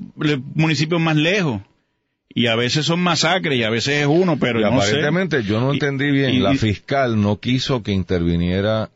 municipios 0.56 1.00
más 1.00 1.16
lejos. 1.16 1.62
Y 2.36 2.48
a 2.48 2.56
veces 2.56 2.86
son 2.86 3.00
masacres 3.00 3.60
y 3.60 3.64
a 3.64 3.70
veces 3.70 4.02
es 4.02 4.08
uno, 4.08 4.38
pero 4.40 4.60
y 4.60 4.64
no 4.64 4.72
sé. 4.82 4.88
aparentemente 4.88 5.44
yo 5.44 5.60
no 5.62 5.72
entendí 5.74 6.10
bien. 6.12 6.34
y- 6.36 6.40
la 6.40 6.56
fiscal 6.56 7.22
no 7.22 7.40
quiso 7.40 7.84
que 7.84 7.92
interviniera 7.92 8.90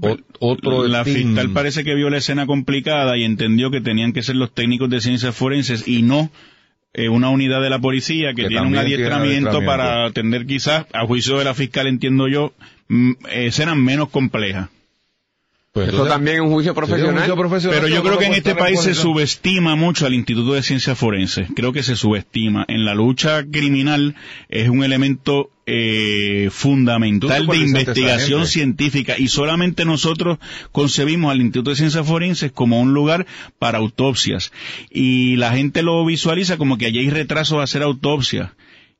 o- 0.00 0.16
otro 0.38 0.86
la 0.86 1.02
team. 1.04 1.16
fiscal 1.16 1.50
parece 1.50 1.82
que 1.84 1.94
vio 1.94 2.10
la 2.10 2.18
escena 2.18 2.46
complicada 2.46 3.16
y 3.16 3.24
entendió 3.24 3.70
que 3.70 3.80
tenían 3.80 4.12
que 4.12 4.22
ser 4.22 4.36
los 4.36 4.52
técnicos 4.52 4.90
de 4.90 5.00
ciencias 5.00 5.34
forenses 5.34 5.86
y 5.88 6.02
no 6.02 6.30
eh, 6.94 7.08
una 7.08 7.30
unidad 7.30 7.62
de 7.62 7.70
la 7.70 7.78
policía 7.78 8.34
que, 8.34 8.42
Que 8.42 8.48
tiene 8.48 8.66
un 8.66 8.72
tiene 8.72 8.80
adiestramiento, 8.86 9.48
adiestramiento. 9.48 9.64
para 9.66 10.04
atender 10.04 10.44
quizás, 10.44 10.84
a 10.92 11.06
juicio 11.06 11.38
de 11.38 11.44
la 11.44 11.54
fiscal 11.54 11.86
entiendo 11.86 12.28
yo, 12.28 12.52
escenas 13.30 13.76
menos 13.78 14.10
complejas. 14.10 14.68
Pues 15.72 15.88
Eso 15.88 15.96
entonces, 15.96 16.12
también 16.12 16.36
es 16.36 16.42
un 16.42 16.50
juicio 16.50 16.72
sí, 16.72 16.78
un 16.78 16.86
profesional. 16.86 17.14
juicio 17.14 17.36
profesional, 17.36 17.80
Pero 17.80 17.94
yo 17.94 18.02
creo 18.02 18.18
que 18.18 18.26
en 18.26 18.32
puede 18.32 18.38
este 18.40 18.54
país 18.54 18.80
se 18.80 18.94
subestima 18.94 19.74
mucho 19.74 20.04
al 20.04 20.12
Instituto 20.12 20.52
de 20.52 20.62
Ciencias 20.62 20.98
Forenses. 20.98 21.48
Creo 21.56 21.72
que 21.72 21.82
se 21.82 21.96
subestima. 21.96 22.66
En 22.68 22.84
la 22.84 22.94
lucha 22.94 23.42
criminal 23.50 24.14
es 24.50 24.68
un 24.68 24.84
elemento 24.84 25.48
eh, 25.64 26.50
fundamental 26.50 27.46
de 27.46 27.56
investigación 27.56 28.46
científica 28.46 29.14
y 29.16 29.28
solamente 29.28 29.86
nosotros 29.86 30.38
concebimos 30.72 31.32
al 31.32 31.40
Instituto 31.40 31.70
de 31.70 31.76
Ciencias 31.76 32.06
Forenses 32.06 32.52
como 32.52 32.78
un 32.78 32.92
lugar 32.92 33.26
para 33.58 33.78
autopsias. 33.78 34.52
Y 34.90 35.36
la 35.36 35.52
gente 35.52 35.82
lo 35.82 36.04
visualiza 36.04 36.58
como 36.58 36.76
que 36.76 36.84
allí 36.84 36.98
hay 36.98 37.08
retrasos 37.08 37.60
a 37.60 37.62
hacer 37.62 37.82
autopsias. 37.82 38.50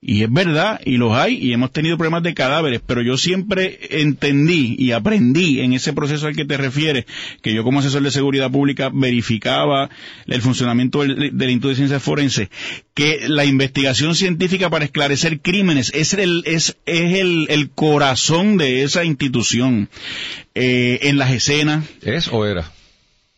Y 0.04 0.24
es 0.24 0.32
verdad, 0.32 0.80
y 0.84 0.96
los 0.96 1.12
hay, 1.12 1.36
y 1.36 1.52
hemos 1.52 1.70
tenido 1.70 1.96
problemas 1.96 2.24
de 2.24 2.34
cadáveres, 2.34 2.80
pero 2.84 3.02
yo 3.02 3.16
siempre 3.16 3.78
entendí 4.00 4.74
y 4.76 4.90
aprendí 4.90 5.60
en 5.60 5.74
ese 5.74 5.92
proceso 5.92 6.26
al 6.26 6.34
que 6.34 6.44
te 6.44 6.56
refieres, 6.56 7.04
que 7.40 7.54
yo 7.54 7.62
como 7.62 7.78
asesor 7.78 8.02
de 8.02 8.10
seguridad 8.10 8.50
pública 8.50 8.90
verificaba 8.92 9.90
el 10.26 10.42
funcionamiento 10.42 11.02
del, 11.02 11.38
del 11.38 11.50
Instituto 11.50 11.68
de 11.68 11.76
Ciencias 11.76 12.02
Forenses, 12.02 12.48
que 12.94 13.28
la 13.28 13.44
investigación 13.44 14.16
científica 14.16 14.70
para 14.70 14.84
esclarecer 14.84 15.40
crímenes 15.40 15.92
es 15.94 16.14
el, 16.14 16.42
es, 16.46 16.76
es 16.84 17.14
el, 17.20 17.46
el 17.48 17.70
corazón 17.70 18.56
de 18.56 18.82
esa 18.82 19.04
institución. 19.04 19.88
Eh, 20.56 20.98
en 21.02 21.16
las 21.16 21.30
escenas, 21.30 21.84
¿Es 22.02 22.28
o 22.28 22.44
era? 22.44 22.72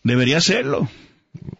debería 0.02 0.40
serlo. 0.40 0.88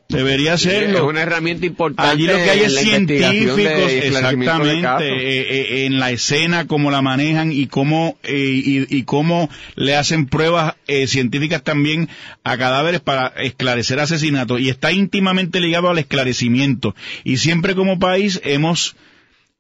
Debería 0.09 0.55
Es 0.55 0.61
serlo. 0.61 1.09
una 1.09 1.23
herramienta 1.23 1.65
importante. 1.65 2.13
Allí 2.13 2.27
lo 2.27 2.35
que 2.35 2.51
hay 2.51 2.61
es 2.61 2.79
científicos, 2.79 3.57
de 3.57 4.07
exactamente, 4.09 5.09
eh, 5.09 5.41
eh, 5.83 5.87
en 5.87 5.99
la 5.99 6.11
escena, 6.11 6.67
cómo 6.67 6.91
la 6.91 7.01
manejan 7.01 7.51
y 7.53 7.67
cómo, 7.67 8.19
eh, 8.23 8.37
y, 8.37 8.97
y 8.97 9.03
cómo 9.05 9.49
le 9.77 9.97
hacen 9.97 10.27
pruebas 10.27 10.75
eh, 10.87 11.07
científicas 11.07 11.63
también 11.63 12.09
a 12.45 12.59
cadáveres 12.59 13.01
para 13.01 13.29
esclarecer 13.29 13.99
asesinatos. 13.99 14.61
Y 14.61 14.69
está 14.69 14.93
íntimamente 14.93 15.59
ligado 15.61 15.89
al 15.89 15.99
esclarecimiento. 15.99 16.95
Y 17.25 17.39
siempre 17.39 17.75
como 17.75 17.99
país 17.99 18.41
hemos 18.45 18.97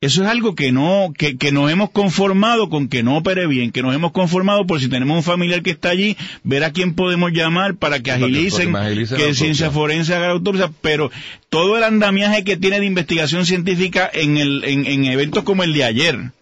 eso 0.05 0.23
es 0.23 0.29
algo 0.29 0.55
que 0.55 0.73
no, 0.73 1.13
que, 1.17 1.37
que 1.37 1.53
nos 1.53 1.71
hemos 1.71 1.91
conformado 1.91 2.69
con 2.69 2.89
que 2.89 3.03
no 3.03 3.17
opere 3.17 3.47
bien, 3.47 3.73
que 3.73 3.83
nos 3.83 3.95
hemos 3.95 4.13
conformado 4.13 4.67
por 4.67 4.81
si 4.81 4.89
tenemos 4.89 5.17
un 5.17 5.23
familiar 5.23 5.63
que 5.63 5.71
está 5.71 5.91
allí, 5.91 6.17
ver 6.43 6.65
a 6.65 6.73
quién 6.73 6.95
podemos 6.95 7.33
llamar 7.33 7.77
para 7.77 8.01
que 8.01 8.11
agilicen, 8.11 8.73
para 8.73 8.87
que 8.87 8.91
agilicen 8.91 9.35
ciencia 9.35 9.71
forense 9.71 10.15
haga 10.15 10.27
la 10.27 10.33
autopsia, 10.33 10.71
pero 10.81 11.11
todo 11.49 11.77
el 11.77 11.85
andamiaje 11.85 12.45
que 12.45 12.57
tiene 12.57 12.81
de 12.81 12.87
investigación 12.87 13.47
científica 13.47 14.11
en, 14.13 14.37
el, 14.37 14.65
en, 14.65 14.87
en 14.87 15.05
eventos 15.07 15.45
como 15.45 15.63
el 15.63 15.73
de 15.73 15.85
ayer, 15.85 16.33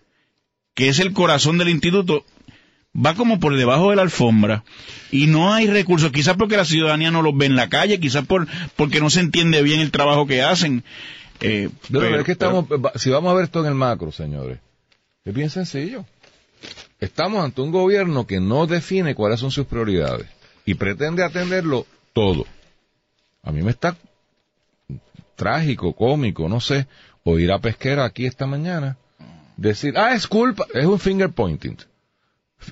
que 0.75 0.88
es 0.88 0.99
el 0.99 1.12
corazón 1.12 1.59
del 1.59 1.69
instituto, 1.69 2.25
va 2.95 3.14
como 3.14 3.40
por 3.40 3.57
debajo 3.57 3.90
de 3.90 3.97
la 3.97 4.02
alfombra 4.02 4.64
y 5.11 5.26
no 5.26 5.52
hay 5.52 5.66
recursos, 5.66 6.12
quizás 6.12 6.37
porque 6.37 6.57
la 6.57 6.64
ciudadanía 6.64 7.11
no 7.11 7.23
los 7.23 7.37
ve 7.37 7.47
en 7.47 7.57
la 7.57 7.69
calle, 7.69 8.00
quizás 8.00 8.26
por, 8.26 8.49
porque 8.76 9.00
no 9.00 9.11
se 9.11 9.21
entiende 9.21 9.62
bien 9.62 9.81
el 9.81 9.90
trabajo 9.90 10.26
que 10.26 10.42
hacen. 10.42 10.85
Eh, 11.42 11.70
No, 11.88 12.00
pero- 12.00 12.18
es 12.20 12.25
que 12.25 12.32
estamos, 12.32 12.66
si 12.96 13.11
vamos 13.11 13.30
a 13.32 13.34
ver 13.34 13.44
esto 13.44 13.61
en 13.61 13.66
el 13.66 13.75
macro, 13.75 14.12
señores, 14.12 14.58
es 15.25 15.34
bien 15.34 15.50
sencillo. 15.50 16.04
Estamos 17.00 17.44
ante 17.44 17.61
un 17.61 17.72
gobierno 17.72 18.26
que 18.26 18.38
no 18.40 18.66
define 18.66 19.14
cuáles 19.14 19.40
son 19.40 19.50
sus 19.50 19.66
prioridades 19.66 20.26
y 20.64 20.75
pretende 20.75 21.25
atenderlo 21.25 21.87
todo. 22.12 22.46
A 23.42 23.50
mí 23.50 23.62
me 23.62 23.70
está 23.72 23.96
trágico, 25.34 25.92
cómico, 25.94 26.49
no 26.49 26.61
sé, 26.61 26.87
oír 27.25 27.50
a 27.50 27.58
Pesquera 27.58 28.04
aquí 28.04 28.26
esta 28.26 28.46
mañana 28.46 28.96
decir, 29.56 29.94
ah, 29.96 30.14
es 30.14 30.26
culpa, 30.26 30.66
es 30.72 30.87
un 30.87 30.99
finger 30.99 31.30
pointing. 31.30 31.76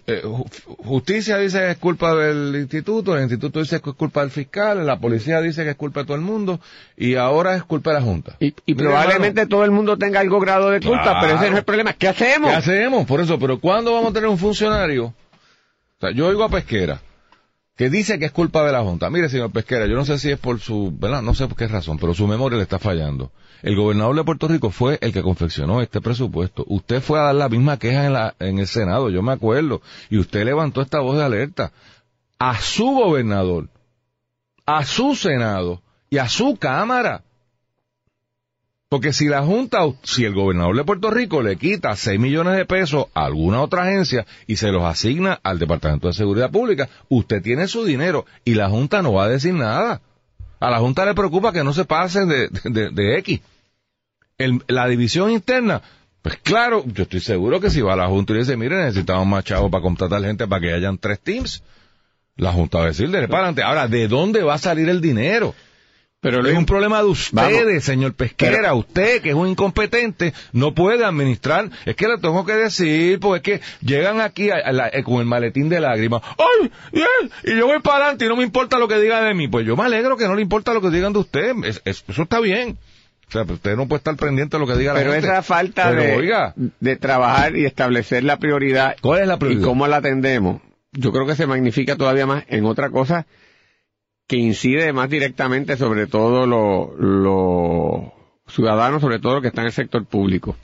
Eh, 0.07 0.23
ju- 0.25 0.47
justicia 0.79 1.37
dice 1.39 1.59
que 1.59 1.71
es 1.73 1.79
culpa 1.79 2.15
del 2.15 2.55
instituto, 2.57 3.17
el 3.17 3.23
instituto 3.23 3.59
dice 3.61 3.81
que 3.81 3.91
es 3.91 3.97
culpa 3.97 4.21
del 4.21 4.31
fiscal, 4.31 4.87
la 4.87 4.99
policía 4.99 5.41
dice 5.41 5.65
que 5.65 5.71
es 5.71 5.77
culpa 5.77 6.01
de 6.01 6.07
todo 6.07 6.17
el 6.17 6.23
mundo 6.23 6.61
y 6.97 7.17
ahora 7.17 7.57
es 7.57 7.65
culpa 7.65 7.91
de 7.91 8.01
la 8.01 8.03
Junta. 8.03 8.37
Y, 8.39 8.53
probablemente 8.75 9.47
todo 9.47 9.65
el 9.65 9.71
mundo 9.71 9.97
tenga 9.99 10.21
algo 10.21 10.39
grado 10.41 10.71
de 10.71 10.81
culpa, 10.81 11.03
Claro. 11.03 11.19
pero 11.23 11.35
ese 11.35 11.47
no 11.47 11.53
es 11.53 11.59
el 11.59 11.65
problema. 11.65 11.93
¿Qué 11.93 12.09
hacemos? 12.09 12.51
¿Qué 12.51 12.57
hacemos? 12.57 13.07
Por 13.07 13.21
eso, 13.21 13.39
pero 13.39 13.59
¿cuándo 13.61 13.93
vamos 13.93 14.11
a 14.11 14.15
tener 14.15 14.29
un 14.29 14.39
funcionario? 14.39 15.07
O 15.07 15.15
sea, 16.01 16.13
yo 16.13 16.29
oigo 16.29 16.45
a 16.45 16.49
Pesquera, 16.49 17.01
que 17.81 17.89
dice 17.89 18.19
que 18.19 18.27
es 18.27 18.33
culpa 18.33 18.63
de 18.63 18.73
la 18.73 18.83
Junta. 18.83 19.09
Mire, 19.09 19.31
señor 19.31 19.53
Pesquera, 19.53 19.87
yo 19.87 19.95
no 19.95 20.05
sé 20.05 20.19
si 20.19 20.31
es 20.31 20.39
por 20.39 20.61
su, 20.61 20.93
¿verdad? 20.95 21.23
No 21.23 21.35
sé 21.35 21.49
por 21.49 21.57
qué 21.57 21.67
razón, 21.67 21.97
pero 21.99 22.13
su 22.13 22.27
memoria 22.27 22.59
le 22.59 22.65
está 22.65 22.79
fallando. 22.79 23.33
El 23.63 23.75
gobernador 23.75 24.17
de 24.17 24.23
Puerto 24.23 24.49
Rico 24.49 24.69
fue 24.69 24.99
el 25.01 25.15
que 25.15 25.23
confeccionó 25.23 25.81
este 25.81 26.03
presupuesto. 26.03 26.63
Usted 26.69 27.01
fue 27.01 27.19
a 27.19 27.23
dar 27.23 27.37
la 27.37 27.49
misma 27.49 27.79
queja 27.79 28.05
en, 28.05 28.13
la, 28.13 28.35
en 28.39 28.59
el 28.59 28.67
Senado, 28.67 29.09
yo 29.09 29.23
me 29.23 29.33
acuerdo, 29.33 29.81
y 30.11 30.19
usted 30.19 30.45
levantó 30.45 30.83
esta 30.83 31.01
voz 31.01 31.17
de 31.17 31.25
alerta. 31.25 31.73
a 32.39 32.61
su 32.61 32.85
gobernador, 32.85 33.71
a 34.67 34.85
su 34.85 35.15
Senado 35.15 35.81
y 36.11 36.19
a 36.19 36.29
su 36.29 36.59
Cámara. 36.59 37.23
Porque 38.91 39.13
si 39.13 39.29
la 39.29 39.43
Junta, 39.43 39.79
si 40.03 40.25
el 40.25 40.35
gobernador 40.35 40.77
de 40.77 40.83
Puerto 40.83 41.13
Rico 41.13 41.43
le 41.43 41.55
quita 41.55 41.95
6 41.95 42.19
millones 42.19 42.57
de 42.57 42.67
pesos 42.67 43.07
a 43.15 43.27
alguna 43.27 43.63
otra 43.63 43.85
agencia 43.85 44.27
y 44.49 44.57
se 44.57 44.73
los 44.73 44.83
asigna 44.83 45.39
al 45.45 45.61
Departamento 45.61 46.09
de 46.09 46.15
Seguridad 46.15 46.51
Pública, 46.51 46.89
usted 47.09 47.41
tiene 47.41 47.69
su 47.69 47.85
dinero 47.85 48.27
y 48.45 48.55
la 48.55 48.69
Junta 48.69 49.01
no 49.01 49.13
va 49.13 49.27
a 49.27 49.29
decir 49.29 49.55
nada. 49.55 50.01
A 50.59 50.71
la 50.71 50.81
Junta 50.81 51.05
le 51.05 51.15
preocupa 51.15 51.53
que 51.53 51.63
no 51.63 51.73
se 51.73 51.85
pasen 51.85 52.29
de, 52.29 53.19
X. 53.19 53.41
La 54.67 54.89
división 54.89 55.31
interna, 55.31 55.83
pues 56.21 56.39
claro, 56.39 56.83
yo 56.85 57.05
estoy 57.05 57.21
seguro 57.21 57.61
que 57.61 57.71
si 57.71 57.83
va 57.83 57.93
a 57.93 57.97
la 57.97 58.09
Junta 58.09 58.33
y 58.33 58.39
dice, 58.39 58.57
mire, 58.57 58.75
necesitamos 58.87 59.25
más 59.25 59.45
chavos 59.45 59.71
para 59.71 59.83
contratar 59.83 60.21
gente 60.25 60.49
para 60.49 60.63
que 60.63 60.75
hayan 60.75 60.99
tres 60.99 61.21
teams, 61.21 61.63
la 62.35 62.51
Junta 62.51 62.79
va 62.79 62.85
a 62.85 62.89
decir, 62.89 63.09
de 63.09 63.19
adelante. 63.19 63.63
Ahora, 63.63 63.87
¿de 63.87 64.09
dónde 64.09 64.43
va 64.43 64.55
a 64.55 64.59
salir 64.59 64.89
el 64.89 65.01
dinero? 65.01 65.55
Pero 66.23 66.47
Es 66.47 66.57
un 66.57 66.67
problema 66.67 66.99
de 67.03 67.09
ustedes, 67.09 67.33
Vamos. 67.67 67.83
señor 67.85 68.13
Pesquera. 68.15 68.55
Pero- 68.59 68.77
usted, 68.77 69.23
que 69.23 69.31
es 69.31 69.35
un 69.35 69.49
incompetente, 69.49 70.35
no 70.53 70.75
puede 70.75 71.03
administrar. 71.03 71.71
Es 71.87 71.97
que 71.97 72.09
le 72.09 72.19
tengo 72.19 72.45
que 72.45 72.53
decir, 72.53 73.19
porque 73.21 73.55
es 73.55 73.61
que 73.61 73.67
llegan 73.87 74.21
aquí 74.21 74.51
a- 74.51 74.57
a 74.57 74.73
la- 74.73 74.89
eh, 74.89 75.03
con 75.03 75.15
el 75.21 75.25
maletín 75.25 75.71
de 75.71 75.81
lágrimas. 75.81 76.21
¡Ay! 76.37 76.71
Y 77.45 77.57
yo 77.57 77.67
voy 77.67 77.81
para 77.81 77.97
adelante 78.05 78.27
y 78.27 78.29
no 78.29 78.37
me 78.37 78.43
importa 78.43 78.79
lo 78.79 78.87
que 78.87 78.99
digan 79.01 79.25
de 79.25 79.33
mí. 79.35 79.49
Pues 79.49 79.67
yo 79.67 79.77
me 79.79 79.85
alegro 79.85 80.19
que 80.19 80.27
no 80.29 80.35
le 80.35 80.43
importa 80.43 80.75
lo 80.75 80.83
que 80.83 80.91
digan 80.91 81.15
de 81.15 81.21
usted. 81.21 81.55
Es- 81.65 81.81
es- 81.87 82.05
eso 82.07 82.23
está 82.23 82.39
bien. 82.41 82.77
O 83.29 83.33
sea, 83.33 83.45
pues 83.47 83.57
usted 83.57 83.75
no 83.77 83.89
puede 83.89 83.99
estar 83.99 84.17
pendiente 84.17 84.59
de 84.59 84.61
lo 84.61 84.67
que 84.71 84.79
diga 84.79 84.93
Pero 84.93 85.09
la 85.09 85.15
gente. 85.15 85.29
esa 85.29 85.43
falta 85.43 85.89
Pero, 85.89 86.03
de, 86.03 86.17
oiga, 86.17 86.53
de 86.57 86.97
trabajar 86.97 87.57
y 87.57 87.65
establecer 87.65 88.25
la 88.25 88.39
prioridad 88.39 88.95
¿cuál 89.01 89.21
es 89.23 89.29
la 89.29 89.39
prioridad? 89.39 89.63
y 89.63 89.65
cómo 89.65 89.87
la 89.87 89.99
atendemos, 89.99 90.61
yo 90.93 91.13
creo 91.13 91.27
que 91.27 91.37
se 91.37 91.47
magnifica 91.47 91.97
todavía 91.97 92.27
más 92.27 92.45
en 92.49 92.67
otra 92.67 92.91
cosa 92.91 93.27
que 94.31 94.37
incide 94.37 94.93
más 94.93 95.11
directamente 95.11 95.77
sobre 95.77 96.07
todo 96.07 96.47
los 96.47 98.13
ciudadanos, 98.47 99.01
sobre 99.01 99.19
todo 99.19 99.33
los 99.35 99.43
que 99.43 99.49
están 99.49 99.63
en 99.65 99.67
el 99.67 99.73
sector 99.73 100.05
público. 100.07 100.55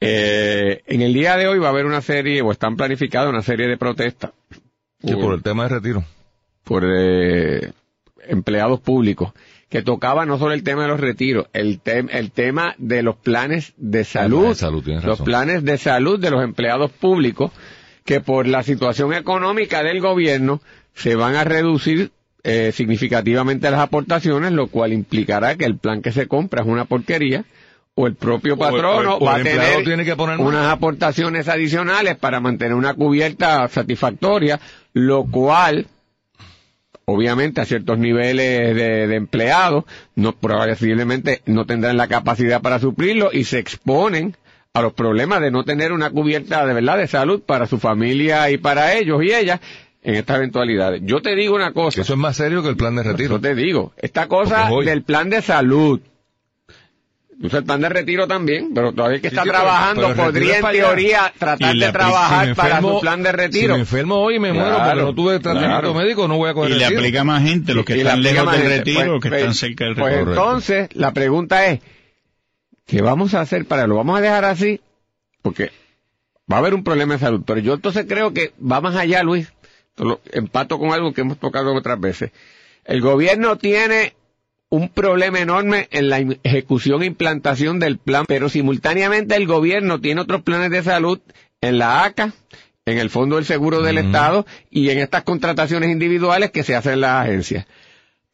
Eh, 0.00 0.82
en 0.86 1.00
el 1.00 1.14
día 1.14 1.38
de 1.38 1.48
hoy 1.48 1.58
va 1.58 1.68
a 1.68 1.70
haber 1.70 1.86
una 1.86 2.02
serie, 2.02 2.42
o 2.42 2.52
están 2.52 2.76
planificadas 2.76 3.30
una 3.30 3.40
serie 3.40 3.66
de 3.66 3.78
protestas 3.78 4.32
Sí, 5.02 5.14
por 5.14 5.32
el 5.34 5.42
tema 5.42 5.62
de 5.62 5.68
retiro. 5.70 6.04
por 6.64 6.84
eh, 6.86 7.72
empleados 8.28 8.80
públicos 8.80 9.32
que 9.70 9.80
tocaba 9.82 10.26
no 10.26 10.38
solo 10.38 10.52
el 10.52 10.62
tema 10.62 10.82
de 10.82 10.88
los 10.88 11.00
retiros, 11.00 11.46
el, 11.54 11.82
tem- 11.82 12.10
el 12.12 12.30
tema 12.32 12.74
de 12.76 13.02
los 13.02 13.16
planes 13.16 13.72
de 13.78 14.04
salud, 14.04 14.48
de 14.48 14.54
salud, 14.56 14.84
tienes 14.84 15.04
los 15.04 15.12
razón. 15.18 15.24
planes 15.24 15.64
de 15.64 15.78
salud 15.78 16.20
de 16.20 16.30
los 16.30 16.44
empleados 16.44 16.90
públicos 16.92 17.50
que 18.04 18.20
por 18.20 18.46
la 18.46 18.62
situación 18.62 19.14
económica 19.14 19.82
del 19.82 20.00
gobierno 20.00 20.60
se 20.94 21.14
van 21.16 21.34
a 21.34 21.44
reducir 21.44 22.10
eh, 22.48 22.70
significativamente 22.72 23.68
las 23.70 23.80
aportaciones, 23.80 24.52
lo 24.52 24.68
cual 24.68 24.92
implicará 24.92 25.56
que 25.56 25.64
el 25.64 25.76
plan 25.78 26.00
que 26.00 26.12
se 26.12 26.28
compra 26.28 26.62
es 26.62 26.68
una 26.68 26.84
porquería 26.84 27.44
o 27.96 28.06
el 28.06 28.14
propio 28.14 28.54
O 28.54 28.56
el- 28.56 28.60
patrono 28.72 29.14
o 29.14 29.16
el- 29.16 29.22
o 29.22 29.24
va 29.24 29.34
a 29.34 29.42
tener 29.42 29.82
tiene 29.84 30.04
que 30.04 30.14
poner 30.14 30.38
más. 30.38 30.46
unas 30.46 30.70
aportaciones 30.72 31.48
adicionales 31.48 32.16
para 32.16 32.38
mantener 32.40 32.74
una 32.74 32.94
cubierta 32.94 33.66
satisfactoria, 33.68 34.60
lo 34.92 35.24
cual 35.24 35.86
obviamente 37.04 37.60
a 37.60 37.64
ciertos 37.64 37.98
niveles 37.98 38.74
de, 38.74 39.06
de 39.06 39.16
empleados 39.16 39.84
no 40.14 40.32
probablemente 40.32 41.42
no 41.46 41.64
tendrán 41.66 41.96
la 41.96 42.08
capacidad 42.08 42.60
para 42.60 42.78
suplirlo 42.78 43.30
y 43.32 43.44
se 43.44 43.58
exponen 43.58 44.36
a 44.72 44.82
los 44.82 44.92
problemas 44.92 45.40
de 45.40 45.50
no 45.50 45.64
tener 45.64 45.92
una 45.92 46.10
cubierta 46.10 46.66
de 46.66 46.74
verdad 46.74 46.98
de 46.98 47.06
salud 47.06 47.42
para 47.42 47.66
su 47.66 47.78
familia 47.78 48.50
y 48.50 48.58
para 48.58 48.94
ellos 48.94 49.22
y 49.22 49.32
ellas 49.32 49.60
en 50.06 50.14
estas 50.14 50.36
eventualidades. 50.36 51.02
Yo 51.04 51.20
te 51.20 51.34
digo 51.34 51.54
una 51.54 51.72
cosa, 51.72 52.00
eso 52.00 52.12
es 52.14 52.18
más 52.18 52.36
serio 52.36 52.62
que 52.62 52.68
el 52.68 52.76
plan 52.76 52.94
de 52.96 53.02
retiro. 53.02 53.34
yo 53.36 53.40
te 53.40 53.54
digo, 53.54 53.92
esta 53.98 54.28
cosa 54.28 54.68
del 54.84 55.02
plan 55.02 55.28
de 55.30 55.42
salud, 55.42 56.00
Usa 57.38 57.58
el 57.58 57.64
plan 57.66 57.82
de 57.82 57.90
retiro 57.90 58.26
también, 58.26 58.72
pero 58.74 58.92
todavía 58.94 59.16
el 59.16 59.20
que 59.20 59.28
está 59.28 59.42
sí, 59.42 59.48
pero- 59.50 59.58
trabajando 59.60 60.00
pero 60.00 60.08
retiro 60.14 60.24
podría 60.32 60.56
en 60.56 60.62
teoría 60.78 61.32
tratar 61.38 61.68
de 61.68 61.74
le 61.74 61.92
trabajar 61.92 62.42
Si 62.44 62.48
me 62.48 62.54
para 62.54 62.78
enfermo- 62.80 62.94
su 62.94 63.00
plan 63.02 63.22
de 63.22 63.30
Si 63.30 63.36
retiro. 63.36 63.74
me 63.74 63.80
enfermo 63.80 64.14
hoy 64.22 64.36
y 64.36 64.38
me 64.38 64.52
muero 64.54 64.68
Claro, 64.76 64.84
porque 64.88 65.02
no 65.04 65.14
tuve 65.14 65.38
tratamiento 65.40 65.80
claro. 65.80 65.94
médico, 65.94 66.28
no 66.28 66.36
voy 66.38 66.48
a 66.48 66.54
coger 66.54 66.70
Y 66.70 66.74
le 66.76 66.84
retiro. 66.84 67.00
aplica 67.00 67.24
más 67.24 67.42
gente, 67.42 67.74
los 67.74 67.84
que 67.84 67.92
Y 67.92 67.96
le 67.96 68.02
están 68.04 68.22
lejos 68.22 68.52
del 68.52 68.60
gente. 68.62 68.76
retiro, 68.78 68.96
Pues- 69.00 69.08
los 69.10 69.20
que 69.20 69.28
pues- 69.28 69.40
están 69.42 69.54
cerca 69.54 69.84
del 69.84 69.94
Pues 69.96 70.12
retiro. 70.14 70.30
entonces, 70.30 70.88
la 70.94 71.12
pregunta 71.12 71.66
es, 71.66 71.80
¿qué 72.86 73.02
vamos 73.02 73.34
a 73.34 73.40
hacer 73.42 73.66
para 73.66 73.86
lo 73.86 73.96
vamos 73.96 74.16
a 74.18 74.22
dejar 74.22 74.46
así? 74.46 74.80
Porque 75.42 75.72
va 76.50 76.56
a 76.56 76.60
haber 76.60 76.72
un 76.72 76.84
problema 76.84 77.12
de 77.14 77.20
salud, 77.20 77.42
pero 77.46 77.60
yo 77.60 77.74
entonces 77.74 78.06
creo 78.08 78.32
que 78.32 78.54
va 78.58 78.80
más 78.80 78.96
allá, 78.96 79.22
Luis. 79.22 79.52
Lo- 79.96 80.20
Empato 80.32 80.78
con 80.78 80.92
algo 80.92 81.12
que 81.12 81.22
hemos 81.22 81.38
tocado 81.38 81.74
otras 81.74 81.98
veces. 82.00 82.30
El 82.84 83.00
gobierno 83.00 83.56
tiene 83.56 84.14
un 84.68 84.88
problema 84.88 85.40
enorme 85.40 85.88
en 85.90 86.08
la 86.08 86.18
ejecución 86.42 87.02
e 87.02 87.06
implantación 87.06 87.78
del 87.78 87.98
plan, 87.98 88.24
pero 88.26 88.48
simultáneamente 88.48 89.36
el 89.36 89.46
gobierno 89.46 90.00
tiene 90.00 90.20
otros 90.20 90.42
planes 90.42 90.70
de 90.70 90.82
salud 90.82 91.20
en 91.60 91.78
la 91.78 92.04
ACA, 92.04 92.32
en 92.84 92.98
el 92.98 93.10
Fondo 93.10 93.36
del 93.36 93.44
Seguro 93.44 93.82
del. 93.82 93.98
Estado 93.98 94.46
y 94.70 94.90
en 94.90 94.98
estas 94.98 95.22
contrataciones 95.24 95.90
individuales 95.90 96.50
que 96.50 96.62
se 96.62 96.74
hacen 96.76 96.94
en 96.94 97.00
las 97.02 97.24
agencias. 97.24 97.66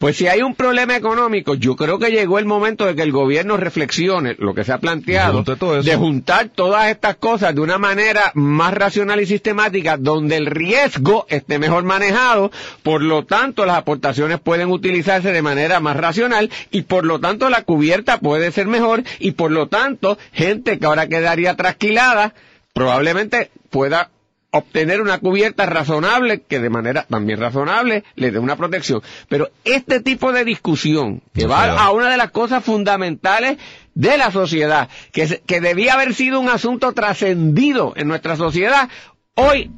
Pues 0.02 0.16
si 0.16 0.26
hay 0.26 0.42
un 0.42 0.56
problema 0.56 0.96
económico, 0.96 1.54
yo 1.54 1.76
creo 1.76 2.00
que 2.00 2.10
llegó 2.10 2.40
el 2.40 2.44
momento 2.44 2.86
de 2.86 2.96
que 2.96 3.02
el 3.02 3.12
gobierno 3.12 3.56
reflexione 3.56 4.34
lo 4.36 4.52
que 4.52 4.64
se 4.64 4.72
ha 4.72 4.78
planteado, 4.78 5.44
de 5.44 5.94
juntar 5.94 6.48
todas 6.48 6.90
estas 6.90 7.14
cosas 7.18 7.54
de 7.54 7.60
una 7.60 7.78
manera 7.78 8.32
más 8.34 8.74
racional 8.74 9.20
y 9.20 9.26
sistemática, 9.26 9.96
donde 9.96 10.38
el 10.38 10.46
riesgo 10.46 11.24
esté 11.28 11.60
mejor 11.60 11.84
manejado, 11.84 12.50
por 12.82 13.00
lo 13.00 13.26
tanto 13.26 13.64
las 13.64 13.76
aportaciones 13.76 14.40
pueden 14.40 14.72
utilizarse 14.72 15.30
de 15.30 15.40
manera 15.40 15.78
más 15.78 15.96
racional 15.96 16.50
y 16.72 16.82
por 16.82 17.04
lo 17.04 17.20
tanto 17.20 17.48
la 17.48 17.62
cubierta 17.62 18.18
puede 18.18 18.50
ser 18.50 18.66
mejor 18.66 19.04
y 19.20 19.30
por 19.30 19.52
lo 19.52 19.68
tanto 19.68 20.18
gente 20.32 20.80
que 20.80 20.86
ahora 20.86 21.06
quedaría 21.06 21.54
trasquilada 21.54 22.34
probablemente 22.72 23.52
pueda 23.70 24.10
obtener 24.52 25.00
una 25.00 25.18
cubierta 25.18 25.64
razonable 25.66 26.42
que 26.42 26.60
de 26.60 26.68
manera 26.68 27.06
también 27.08 27.40
razonable 27.40 28.04
le 28.16 28.30
dé 28.30 28.38
una 28.38 28.56
protección. 28.56 29.02
Pero 29.28 29.50
este 29.64 30.00
tipo 30.00 30.30
de 30.32 30.44
discusión 30.44 31.22
que 31.32 31.46
va 31.46 31.72
a 31.82 31.90
una 31.90 32.10
de 32.10 32.18
las 32.18 32.30
cosas 32.30 32.62
fundamentales 32.62 33.58
de 33.94 34.18
la 34.18 34.30
sociedad, 34.30 34.88
que, 35.10 35.42
que 35.46 35.60
debía 35.60 35.94
haber 35.94 36.14
sido 36.14 36.38
un 36.38 36.50
asunto 36.50 36.92
trascendido 36.92 37.94
en 37.96 38.08
nuestra 38.08 38.36
sociedad, 38.36 38.90
hoy 39.34 39.70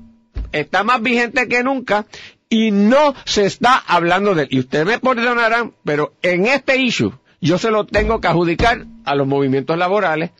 está 0.50 0.82
más 0.82 1.00
vigente 1.00 1.48
que 1.48 1.62
nunca 1.62 2.06
y 2.48 2.72
no 2.72 3.14
se 3.24 3.46
está 3.46 3.76
hablando 3.76 4.34
de 4.34 4.42
él. 4.42 4.48
Y 4.50 4.58
ustedes 4.58 4.86
me 4.86 4.98
perdonarán, 4.98 5.72
pero 5.84 6.14
en 6.22 6.46
este 6.46 6.76
issue 6.78 7.12
yo 7.40 7.58
se 7.58 7.70
lo 7.70 7.86
tengo 7.86 8.20
que 8.20 8.26
adjudicar 8.28 8.86
a 9.04 9.14
los 9.14 9.26
movimientos 9.26 9.78
laborales, 9.78 10.30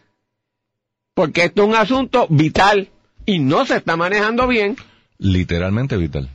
porque 1.15 1.45
esto 1.45 1.63
es 1.63 1.69
un 1.69 1.77
asunto 1.77 2.27
vital 2.31 2.91
y 3.27 3.39
no 3.39 3.65
se 3.67 3.77
está 3.77 3.97
manejando 3.97 4.47
bien. 4.47 4.77
Literalmente 5.19 5.97
vital. 5.97 6.29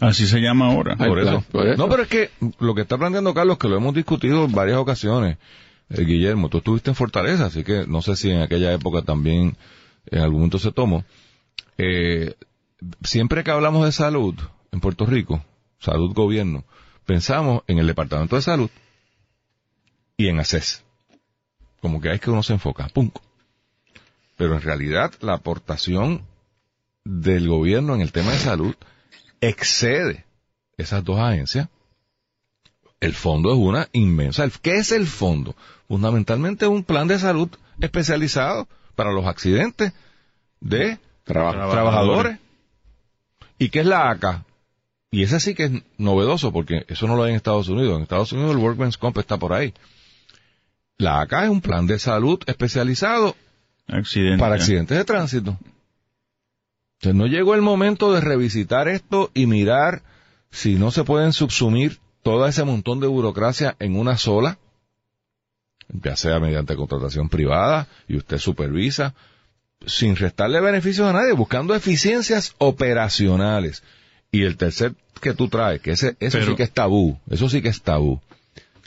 Así 0.00 0.26
se 0.26 0.40
llama 0.40 0.66
ahora. 0.66 0.96
Ay, 0.98 1.08
Por 1.08 1.20
claro, 1.20 1.38
eso. 1.38 1.46
por 1.50 1.66
eso. 1.66 1.76
No, 1.76 1.88
pero 1.88 2.02
es 2.04 2.08
que 2.08 2.30
lo 2.60 2.74
que 2.74 2.82
está 2.82 2.98
planteando 2.98 3.34
Carlos, 3.34 3.58
que 3.58 3.68
lo 3.68 3.76
hemos 3.76 3.94
discutido 3.94 4.44
en 4.44 4.52
varias 4.52 4.78
ocasiones, 4.78 5.38
eh, 5.90 6.04
Guillermo, 6.04 6.48
tú 6.48 6.58
estuviste 6.58 6.90
en 6.90 6.96
Fortaleza, 6.96 7.46
así 7.46 7.64
que 7.64 7.86
no 7.86 8.02
sé 8.02 8.16
si 8.16 8.30
en 8.30 8.42
aquella 8.42 8.72
época 8.72 9.02
también 9.02 9.56
en 10.06 10.18
algún 10.20 10.40
momento 10.40 10.58
se 10.58 10.72
tomó. 10.72 11.04
Eh, 11.78 12.34
siempre 13.02 13.44
que 13.44 13.50
hablamos 13.50 13.84
de 13.84 13.92
salud 13.92 14.34
en 14.70 14.80
Puerto 14.80 15.04
Rico, 15.06 15.44
salud 15.78 16.12
gobierno, 16.14 16.64
pensamos 17.04 17.62
en 17.66 17.78
el 17.78 17.86
Departamento 17.86 18.36
de 18.36 18.42
Salud 18.42 18.70
y 20.16 20.28
en 20.28 20.38
ACES. 20.38 20.84
Como 21.80 22.00
que 22.00 22.08
ahí 22.08 22.14
es 22.16 22.20
que 22.20 22.30
uno 22.30 22.42
se 22.42 22.52
enfoca, 22.52 22.86
punto. 22.88 23.20
Pero 24.36 24.54
en 24.54 24.62
realidad 24.62 25.12
la 25.20 25.34
aportación 25.34 26.22
del 27.04 27.48
gobierno 27.48 27.94
en 27.94 28.00
el 28.00 28.12
tema 28.12 28.32
de 28.32 28.38
salud 28.38 28.74
excede 29.40 30.24
esas 30.76 31.04
dos 31.04 31.18
agencias. 31.18 31.68
El 33.00 33.14
fondo 33.14 33.52
es 33.52 33.58
una 33.58 33.88
inmensa. 33.92 34.48
¿Qué 34.62 34.76
es 34.76 34.92
el 34.92 35.06
fondo? 35.06 35.56
Fundamentalmente 35.88 36.66
un 36.66 36.84
plan 36.84 37.08
de 37.08 37.18
salud 37.18 37.48
especializado 37.80 38.68
para 38.94 39.12
los 39.12 39.26
accidentes 39.26 39.92
de 40.60 40.98
Trabajo. 41.24 41.70
trabajadores. 41.70 42.38
¿Y 43.58 43.68
qué 43.70 43.80
es 43.80 43.86
la 43.86 44.10
ACA? 44.10 44.44
Y 45.10 45.22
ese 45.22 45.40
sí 45.40 45.54
que 45.54 45.64
es 45.64 45.72
novedoso 45.98 46.52
porque 46.52 46.84
eso 46.88 47.06
no 47.06 47.16
lo 47.16 47.24
hay 47.24 47.30
en 47.30 47.36
Estados 47.36 47.68
Unidos. 47.68 47.96
En 47.96 48.02
Estados 48.02 48.32
Unidos 48.32 48.52
el 48.52 48.58
Workman's 48.58 48.96
Comp 48.96 49.18
está 49.18 49.36
por 49.36 49.52
ahí. 49.52 49.74
La 50.96 51.20
ACA 51.20 51.44
es 51.44 51.50
un 51.50 51.60
plan 51.60 51.86
de 51.86 51.98
salud 51.98 52.40
especializado 52.46 53.36
Accidente. 53.88 54.38
para 54.38 54.54
accidentes 54.54 54.96
de 54.96 55.04
tránsito. 55.04 55.58
Entonces 57.00 57.14
no 57.18 57.26
llegó 57.26 57.54
el 57.54 57.62
momento 57.62 58.12
de 58.12 58.20
revisitar 58.20 58.88
esto 58.88 59.30
y 59.34 59.46
mirar 59.46 60.02
si 60.50 60.74
no 60.76 60.90
se 60.90 61.04
pueden 61.04 61.32
subsumir 61.32 61.98
todo 62.22 62.46
ese 62.46 62.64
montón 62.64 63.00
de 63.00 63.08
burocracia 63.08 63.74
en 63.80 63.96
una 63.96 64.16
sola, 64.16 64.58
ya 65.88 66.16
sea 66.16 66.38
mediante 66.38 66.76
contratación 66.76 67.28
privada 67.28 67.88
y 68.06 68.16
usted 68.16 68.38
supervisa, 68.38 69.14
sin 69.84 70.14
restarle 70.14 70.60
beneficios 70.60 71.08
a 71.08 71.12
nadie, 71.12 71.32
buscando 71.32 71.74
eficiencias 71.74 72.54
operacionales. 72.58 73.82
Y 74.30 74.44
el 74.44 74.56
tercer 74.56 74.94
que 75.20 75.34
tú 75.34 75.48
traes, 75.48 75.80
que 75.80 75.90
ese, 75.92 76.16
eso 76.20 76.38
Pero- 76.38 76.52
sí 76.52 76.56
que 76.56 76.62
es 76.62 76.70
tabú, 76.72 77.18
eso 77.28 77.48
sí 77.48 77.60
que 77.60 77.68
es 77.68 77.82
tabú, 77.82 78.20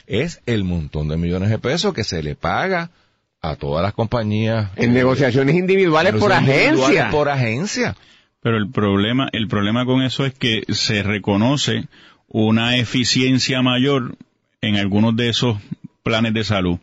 es 0.06 0.40
el 0.46 0.64
montón 0.64 1.08
de 1.08 1.16
millones 1.18 1.50
de 1.50 1.58
pesos 1.58 1.92
que 1.92 2.04
se 2.04 2.22
le 2.22 2.34
paga 2.34 2.90
a 3.50 3.56
todas 3.56 3.82
las 3.82 3.92
compañías. 3.94 4.70
En 4.76 4.90
eh, 4.90 4.94
negociaciones 4.94 5.54
individuales 5.56 6.14
por 6.14 6.32
individuales 6.32 6.78
agencia. 6.84 7.10
Por 7.10 7.28
agencia. 7.28 7.96
Pero 8.42 8.56
el 8.58 8.70
problema, 8.70 9.28
el 9.32 9.48
problema 9.48 9.84
con 9.84 10.02
eso 10.02 10.24
es 10.24 10.34
que 10.34 10.62
se 10.68 11.02
reconoce 11.02 11.84
una 12.28 12.76
eficiencia 12.76 13.62
mayor 13.62 14.16
en 14.60 14.76
algunos 14.76 15.16
de 15.16 15.28
esos 15.28 15.58
planes 16.02 16.34
de 16.34 16.44
salud. 16.44 16.78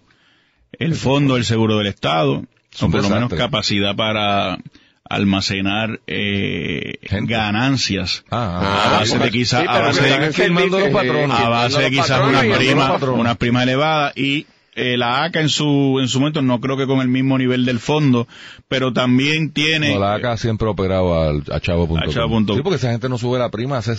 El 0.80 0.96
fondo 0.96 1.36
del 1.36 1.46
seguro 1.46 1.78
del 1.78 1.88
Estado, 1.88 2.44
Son 2.72 2.90
o 2.90 2.92
por 2.92 3.04
lo 3.04 3.10
menos 3.10 3.34
capacidad 3.34 3.96
para 3.96 4.58
almacenar 5.08 6.00
eh, 6.08 6.94
ganancias 7.24 8.24
Ah, 8.32 8.88
a 8.96 9.00
base 9.00 9.20
de 9.20 9.30
quizás 9.32 9.62
Sí, 9.62 9.68
a 9.70 9.80
base 9.80 10.02
de, 10.02 10.10
están 10.10 10.34
firmando 10.34 10.80
los 10.80 10.88
servicios, 10.88 11.16
patrones. 11.16 11.40
a 11.40 11.50
base 11.50 11.82
de 11.82 11.92
los 11.92 12.02
quizás 12.02 12.58
primas 12.58 12.92
patrones. 12.92 13.20
unas 13.20 13.38
primas 13.38 13.64
elevadas 13.64 14.18
y 14.18 14.48
eh, 14.76 14.98
la 14.98 15.24
ACA 15.24 15.42
en 15.42 15.50
su 15.50 16.00
en 16.00 16.08
su 16.08 16.20
momento 16.20 16.42
no 16.42 16.60
creo 16.60 16.78
que 16.78 16.88
con 16.88 17.00
el 17.00 17.08
mismo 17.08 17.38
nivel 17.38 17.66
del 17.66 17.80
fondo 17.80 18.28
pero 18.68 18.94
también 18.94 19.52
tiene 19.52 19.94
No, 19.94 20.00
la 20.00 20.16
ACA 20.16 20.38
siempre 20.38 20.68
ha 20.68 20.72
operado 20.72 21.22
al, 21.22 21.44
a 21.52 21.60
chavo.com. 21.60 21.98
A 21.98 22.08
chavo.com. 22.08 22.56
Sí, 22.56 22.64
porque 22.64 22.78
esa 22.78 22.92
gente 22.92 23.10
no 23.10 23.18
sube 23.18 23.40
la 23.40 23.50
prima 23.50 23.78
hace, 23.78 23.92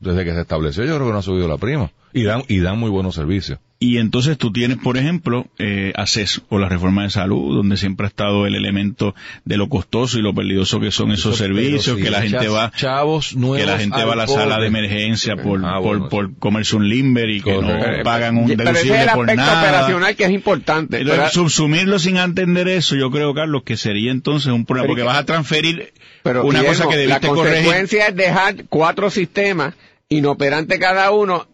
desde 0.00 0.24
que 0.24 0.32
se 0.32 0.40
estableció, 0.40 0.84
yo 0.84 0.94
creo 0.96 1.06
que 1.06 1.12
no 1.12 1.18
ha 1.18 1.22
subido 1.22 1.48
la 1.48 1.58
prima. 1.58 1.90
Y 2.16 2.24
dan, 2.24 2.42
y 2.48 2.60
dan 2.60 2.78
muy 2.78 2.88
buenos 2.90 3.14
servicios. 3.14 3.58
Y 3.78 3.98
entonces 3.98 4.38
tú 4.38 4.50
tienes, 4.52 4.78
por 4.78 4.96
ejemplo, 4.96 5.48
eh, 5.58 5.92
ACES 5.96 6.40
o 6.48 6.58
la 6.58 6.66
reforma 6.66 7.02
de 7.02 7.10
salud, 7.10 7.54
donde 7.54 7.76
siempre 7.76 8.06
ha 8.06 8.08
estado 8.08 8.46
el 8.46 8.54
elemento 8.54 9.14
de 9.44 9.58
lo 9.58 9.68
costoso 9.68 10.18
y 10.18 10.22
lo 10.22 10.34
peligroso 10.34 10.80
que 10.80 10.90
son 10.90 11.12
esos 11.12 11.34
Eso- 11.34 11.44
servicios, 11.44 11.84
pero 11.84 11.96
si 11.98 12.02
que 12.04 12.10
la 12.10 12.22
gente 12.22 12.48
va, 12.48 12.72
Chavos 12.74 13.34
que 13.54 13.66
la 13.66 13.78
gente 13.78 14.02
va 14.02 14.14
a 14.14 14.16
la 14.16 14.22
al 14.22 14.28
sala 14.30 14.54
pobre. 14.54 14.60
de 14.62 14.66
emergencia 14.68 15.36
por, 15.36 15.60
Ah, 15.62 15.74
por, 15.74 15.82
bueno, 15.82 16.08
por 16.08 16.34
comerse 16.38 16.74
un 16.74 16.88
limber 16.88 17.28
y 17.28 17.42
que 17.42 17.52
Correcto. 17.54 17.98
no 17.98 18.02
pagan 18.02 18.38
un 18.38 18.46
Pero 18.46 18.62
ese 18.62 18.70
es 18.70 18.74
deducible 18.76 19.02
el 19.02 19.10
por 19.10 19.24
aspecto 19.30 19.42
nada. 19.44 19.60
operacional 19.60 20.16
que 20.16 20.24
es 20.24 20.30
importante. 20.30 20.96
Entonces, 21.00 21.20
Pero- 21.24 21.30
subsumirlo 21.34 21.98
sin 21.98 22.16
entender 22.16 22.68
eso, 22.68 22.96
yo 22.96 23.10
creo, 23.10 23.34
Carlos, 23.34 23.62
que 23.62 23.76
sería 23.76 24.10
entonces 24.10 24.50
un 24.54 24.64
problema, 24.64 24.84
Pero 24.84 24.92
porque 24.94 25.02
que- 25.02 25.06
vas 25.06 25.18
a 25.18 25.26
transferir 25.26 25.92
Pero 26.22 26.46
una 26.46 26.60
Guillermo, 26.60 26.78
cosa 26.78 26.88
que 26.90 26.96
debiste 26.96 27.26
la 27.28 27.34
corregir. 27.34 27.56
consecuencia 27.64 28.06
es 28.08 28.16
dejar 28.16 28.54
cuatro 28.70 29.10
sistemas 29.10 29.74
inoperantes 30.08 30.78
cada 30.78 31.10
uno 31.10 31.46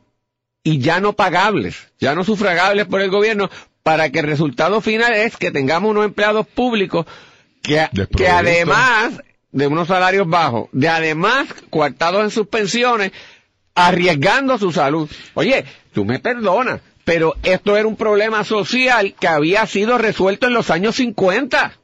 y 0.64 0.78
ya 0.78 1.00
no 1.00 1.14
pagables, 1.14 1.76
ya 1.98 2.14
no 2.14 2.24
sufragables 2.24 2.86
por 2.86 3.00
el 3.00 3.10
gobierno, 3.10 3.50
para 3.82 4.10
que 4.10 4.20
el 4.20 4.26
resultado 4.26 4.80
final 4.80 5.12
es 5.14 5.36
que 5.36 5.50
tengamos 5.50 5.90
unos 5.90 6.04
empleados 6.04 6.46
públicos 6.46 7.06
que, 7.62 7.88
que 8.16 8.28
además 8.28 9.22
de 9.50 9.66
unos 9.66 9.88
salarios 9.88 10.28
bajos, 10.28 10.68
de 10.72 10.88
además 10.88 11.48
coartados 11.70 12.22
en 12.22 12.30
sus 12.30 12.46
pensiones, 12.46 13.12
arriesgando 13.74 14.58
su 14.58 14.72
salud. 14.72 15.10
Oye, 15.34 15.64
tú 15.92 16.04
me 16.04 16.20
perdonas, 16.20 16.80
pero 17.04 17.34
esto 17.42 17.76
era 17.76 17.88
un 17.88 17.96
problema 17.96 18.44
social 18.44 19.14
que 19.18 19.28
había 19.28 19.66
sido 19.66 19.98
resuelto 19.98 20.46
en 20.46 20.54
los 20.54 20.70
años 20.70 20.96
50. 20.96 21.78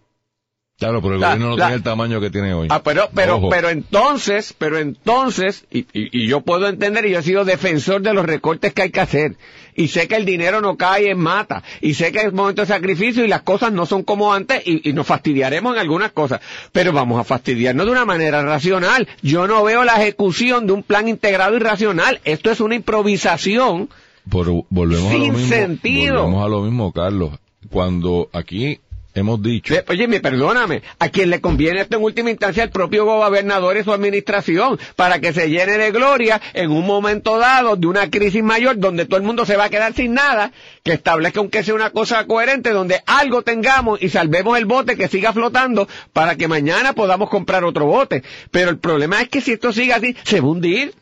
Claro, 0.79 1.03
pero 1.03 1.15
el 1.17 1.21
La- 1.21 1.31
gobierno 1.31 1.51
no 1.51 1.57
la- 1.57 1.65
tiene 1.67 1.77
el 1.79 1.83
tamaño 1.83 2.21
que 2.21 2.31
tiene 2.31 2.55
hoy. 2.55 2.69
Ah, 2.71 2.83
pero, 2.85 3.09
pero, 3.13 3.37
Ojo. 3.39 3.49
pero 3.49 3.69
entonces, 3.69 4.55
pero 4.57 4.79
entonces, 4.79 5.67
y, 5.73 5.81
y- 5.93 6.23
y 6.23 6.29
yo 6.29 6.43
puedo 6.43 6.69
entender, 6.69 7.05
y 7.05 7.11
yo 7.11 7.19
he 7.19 7.23
sido 7.23 7.45
defensor 7.45 8.01
de 8.01 8.15
los 8.15 8.25
recortes 8.25 8.73
que 8.75 8.83
hay 8.83 8.91
que 8.91 9.01
hacer, 9.01 9.37
y 9.75 9.89
sé 9.89 10.07
que 10.07 10.15
el 10.15 10.25
dinero 10.25 10.61
no 10.61 10.77
cae 10.77 11.11
en 11.11 11.19
mata, 11.19 11.65
y 11.81 11.95
sé 11.95 12.13
que 12.13 12.21
es 12.21 12.33
momento 12.33 12.63
de 12.63 12.69
sacrificio 12.69 13.25
y 13.25 13.29
las 13.29 13.43
cosas 13.43 13.73
no 13.73 13.87
son 13.87 14.05
como 14.05 14.33
antes, 14.33 14.63
y, 14.67 14.89
y 14.89 14.93
nos 14.93 15.05
fastidiaremos 15.05 15.75
en 15.75 15.81
algunas 15.81 16.13
cosas, 16.13 16.41
pero 16.71 16.93
vamos 16.93 17.19
a 17.21 17.25
fastidiarnos 17.25 17.85
de 17.87 17.91
una 17.93 18.05
manera 18.05 18.43
racional. 18.45 19.09
Yo 19.21 19.49
no 19.49 19.65
veo 19.65 19.83
la 19.83 20.01
ejecución 20.01 20.69
de 20.69 20.75
un 20.75 20.85
plan 20.85 21.09
integrado 21.09 21.57
y 21.57 21.59
racional. 21.59 22.21
Esto 22.25 22.53
es 22.53 22.61
una 22.61 22.77
improvisación. 22.77 23.89
Por- 24.31 24.65
volvemos 24.71 25.09
a 25.09 25.11
Sin 25.11 25.27
lo 25.29 25.33
mismo. 25.39 25.49
sentido. 25.49 26.23
Volvemos 26.23 26.45
a 26.45 26.49
lo 26.49 26.63
mismo, 26.63 26.93
Carlos. 26.93 27.31
Cuando 27.69 28.29
aquí 28.33 28.79
hemos 29.15 29.43
dicho, 29.43 29.75
Oye, 29.89 30.09
me 30.09 30.21
perdóname, 30.21 30.83
a 30.99 31.09
quien 31.09 31.31
le 31.31 31.41
conviene 31.41 31.81
esto 31.81 31.97
en 31.97 32.03
última 32.03 32.31
instancia 32.31 32.63
el 32.63 32.71
propio 32.71 33.05
gobernador 33.05 33.77
y 33.77 33.85
su 33.85 33.93
administración, 33.93 34.79
para 34.97 35.21
que 35.21 35.33
se 35.33 35.49
llene 35.49 35.79
de 35.79 35.91
gloria 35.91 36.41
en 36.55 36.71
un 36.71 36.87
momento 36.87 37.39
dado 37.39 37.77
de 37.77 37.87
una 37.87 38.11
crisis 38.11 38.43
mayor 38.43 38.79
donde 38.79 39.07
todo 39.07 39.17
el 39.17 39.27
mundo 39.27 39.45
se 39.45 39.57
va 39.57 39.65
a 39.65 39.71
quedar 39.71 39.95
sin 39.95 40.15
nada, 40.15 40.53
que 40.83 40.93
establezca 40.93 41.41
aunque 41.41 41.63
sea 41.63 41.75
una 41.75 41.91
cosa 41.91 42.27
coherente, 42.27 42.71
donde 42.71 43.03
algo 43.07 43.43
tengamos 43.43 44.03
y 44.03 44.09
salvemos 44.09 44.59
el 44.59 44.67
bote 44.67 44.97
que 44.97 45.09
siga 45.09 45.33
flotando 45.33 45.89
para 46.13 46.37
que 46.37 46.49
mañana 46.49 46.93
podamos 46.93 47.31
comprar 47.31 47.65
otro 47.65 47.87
bote. 47.87 48.23
Pero 48.51 48.71
el 48.71 48.79
problema 48.79 49.21
es 49.21 49.29
que 49.29 49.41
si 49.41 49.53
esto 49.53 49.73
sigue 49.73 49.93
así, 49.93 50.17
se 50.25 50.41
va 50.41 50.47
a 50.47 50.51
hundir. 50.51 50.95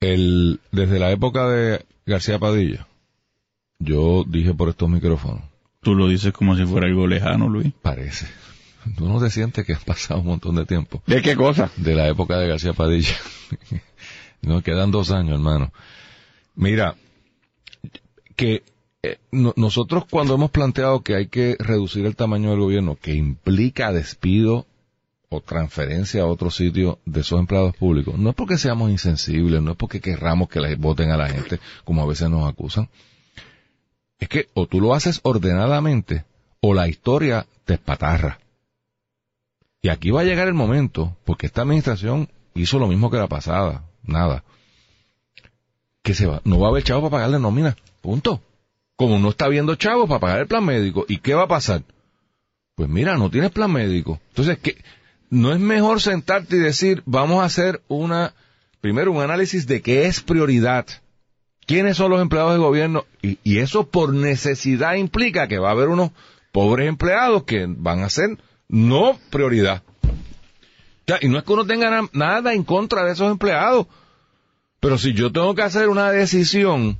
el, 0.00 0.60
desde 0.72 0.98
la 0.98 1.10
época 1.10 1.48
de 1.48 1.84
García 2.06 2.38
Padilla, 2.38 2.86
yo 3.78 4.24
dije 4.26 4.54
por 4.54 4.68
estos 4.68 4.88
micrófonos, 4.88 5.49
Tú 5.82 5.94
lo 5.94 6.08
dices 6.08 6.32
como 6.32 6.56
si 6.56 6.64
fuera 6.66 6.86
algo 6.86 7.06
lejano, 7.06 7.48
Luis. 7.48 7.72
parece. 7.80 8.26
¿Tú 8.96 9.08
no 9.08 9.20
te 9.20 9.30
sientes 9.30 9.64
que 9.66 9.74
ha 9.74 9.78
pasado 9.78 10.20
un 10.20 10.26
montón 10.26 10.56
de 10.56 10.66
tiempo? 10.66 11.02
¿De 11.06 11.20
qué 11.22 11.36
cosa? 11.36 11.70
de 11.76 11.94
la 11.94 12.08
época 12.08 12.38
de 12.38 12.48
García 12.48 12.72
Padilla. 12.72 13.16
Nos 14.42 14.62
quedan 14.62 14.90
dos 14.90 15.10
años, 15.10 15.34
hermano. 15.34 15.72
Mira, 16.54 16.94
que 18.36 18.62
eh, 19.02 19.18
no- 19.32 19.54
nosotros 19.56 20.04
cuando 20.10 20.34
hemos 20.34 20.50
planteado 20.50 21.02
que 21.02 21.14
hay 21.14 21.26
que 21.28 21.56
reducir 21.58 22.04
el 22.06 22.16
tamaño 22.16 22.50
del 22.50 22.60
gobierno, 22.60 22.96
que 23.00 23.14
implica 23.14 23.92
despido 23.92 24.66
o 25.28 25.40
transferencia 25.40 26.22
a 26.22 26.26
otro 26.26 26.50
sitio 26.50 26.98
de 27.06 27.20
esos 27.20 27.38
empleados 27.38 27.76
públicos, 27.76 28.18
no 28.18 28.30
es 28.30 28.34
porque 28.36 28.58
seamos 28.58 28.90
insensibles, 28.90 29.62
no 29.62 29.72
es 29.72 29.76
porque 29.76 30.00
querramos 30.00 30.48
que 30.48 30.60
les 30.60 30.76
voten 30.78 31.10
a 31.10 31.16
la 31.16 31.28
gente, 31.28 31.60
como 31.84 32.02
a 32.02 32.06
veces 32.06 32.28
nos 32.30 32.48
acusan. 32.48 32.88
Es 34.20 34.28
que 34.28 34.48
o 34.54 34.66
tú 34.66 34.80
lo 34.80 34.94
haces 34.94 35.20
ordenadamente 35.22 36.24
o 36.60 36.74
la 36.74 36.88
historia 36.88 37.46
te 37.64 37.74
espatarra. 37.74 38.38
Y 39.82 39.88
aquí 39.88 40.10
va 40.10 40.20
a 40.20 40.24
llegar 40.24 40.46
el 40.46 40.54
momento, 40.54 41.16
porque 41.24 41.46
esta 41.46 41.62
administración 41.62 42.28
hizo 42.54 42.78
lo 42.78 42.86
mismo 42.86 43.10
que 43.10 43.16
la 43.16 43.28
pasada, 43.28 43.84
nada. 44.02 44.44
Que 46.02 46.14
se 46.14 46.26
va, 46.26 46.42
no 46.44 46.60
va 46.60 46.68
a 46.68 46.70
haber 46.70 46.84
chavo 46.84 47.02
para 47.02 47.10
pagarle 47.12 47.38
nómina, 47.38 47.76
punto. 48.02 48.42
Como 48.96 49.18
no 49.18 49.30
está 49.30 49.48
viendo 49.48 49.74
chavos 49.76 50.08
para 50.08 50.20
pagar 50.20 50.40
el 50.40 50.46
plan 50.46 50.64
médico, 50.64 51.06
¿y 51.08 51.18
qué 51.18 51.34
va 51.34 51.44
a 51.44 51.48
pasar? 51.48 51.82
Pues 52.74 52.88
mira, 52.88 53.16
no 53.16 53.30
tienes 53.30 53.50
plan 53.50 53.72
médico. 53.72 54.20
Entonces, 54.28 54.58
¿qué? 54.58 54.76
¿no 55.30 55.52
es 55.52 55.60
mejor 55.60 56.00
sentarte 56.00 56.56
y 56.56 56.58
decir, 56.58 57.02
vamos 57.06 57.40
a 57.40 57.46
hacer 57.46 57.80
una, 57.88 58.34
primero 58.80 59.12
un 59.12 59.22
análisis 59.22 59.66
de 59.66 59.80
qué 59.80 60.06
es 60.06 60.20
prioridad? 60.20 60.86
¿Quiénes 61.70 61.96
son 61.96 62.10
los 62.10 62.20
empleados 62.20 62.50
del 62.50 62.62
gobierno? 62.62 63.04
Y, 63.22 63.58
eso 63.58 63.88
por 63.88 64.12
necesidad 64.12 64.94
implica 64.96 65.46
que 65.46 65.60
va 65.60 65.68
a 65.68 65.70
haber 65.70 65.86
unos 65.86 66.10
pobres 66.50 66.88
empleados 66.88 67.44
que 67.44 67.64
van 67.68 68.00
a 68.02 68.10
ser 68.10 68.38
no 68.66 69.16
prioridad. 69.30 69.84
Y 71.20 71.28
no 71.28 71.38
es 71.38 71.44
que 71.44 71.52
uno 71.52 71.64
tenga 71.64 71.88
na- 71.88 72.08
nada 72.12 72.54
en 72.54 72.64
contra 72.64 73.04
de 73.04 73.12
esos 73.12 73.30
empleados, 73.30 73.86
pero 74.80 74.98
si 74.98 75.12
yo 75.14 75.30
tengo 75.30 75.54
que 75.54 75.62
hacer 75.62 75.88
una 75.88 76.10
decisión, 76.10 76.98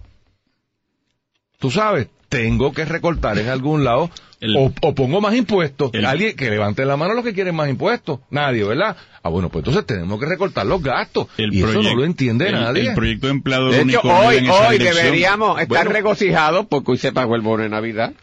tú 1.58 1.72
sabes, 1.72 2.06
tengo 2.30 2.72
que 2.72 2.86
recortar 2.86 3.36
en 3.38 3.48
algún 3.50 3.84
lado 3.84 4.08
El- 4.40 4.56
o, 4.56 4.72
o 4.80 4.94
pongo 4.94 5.20
más 5.20 5.34
impuestos. 5.34 5.90
El- 5.92 6.06
Alguien 6.06 6.34
que 6.34 6.48
levante 6.48 6.86
la 6.86 6.96
mano 6.96 7.12
los 7.12 7.24
que 7.24 7.34
quieren 7.34 7.54
más 7.54 7.68
impuestos. 7.68 8.20
Nadie, 8.30 8.64
¿verdad? 8.64 8.96
Ah, 9.22 9.28
bueno, 9.28 9.50
pues 9.50 9.60
entonces 9.66 9.84
tenemos 9.84 10.18
que 10.18 10.24
recortar 10.24 10.64
los 10.64 10.82
gastos. 10.82 11.26
El 11.36 11.52
y 11.52 11.58
eso 11.62 11.82
no 11.82 11.94
lo 11.94 12.04
entiende 12.04 12.46
el- 12.48 12.54
nadie. 12.54 12.88
El 12.88 12.94
proyecto 12.94 13.26
de 13.26 13.32
empleado 13.32 13.66
De 13.66 13.72
es 13.72 13.76
hecho, 13.88 14.00
único 14.00 14.08
no 14.08 14.18
hoy, 14.28 14.36
en 14.36 14.44
esa 14.46 14.68
hoy 14.68 14.78
dirección. 14.78 15.04
deberíamos 15.04 15.60
estar 15.60 15.68
Bueno. 15.68 15.90
regocijados 15.90 16.66
porque 16.70 16.92
hoy 16.92 16.98
se 16.98 17.12
pagó 17.12 17.34
el 17.34 17.42
bono 17.42 17.64
de 17.64 17.68
Navidad. 17.68 18.14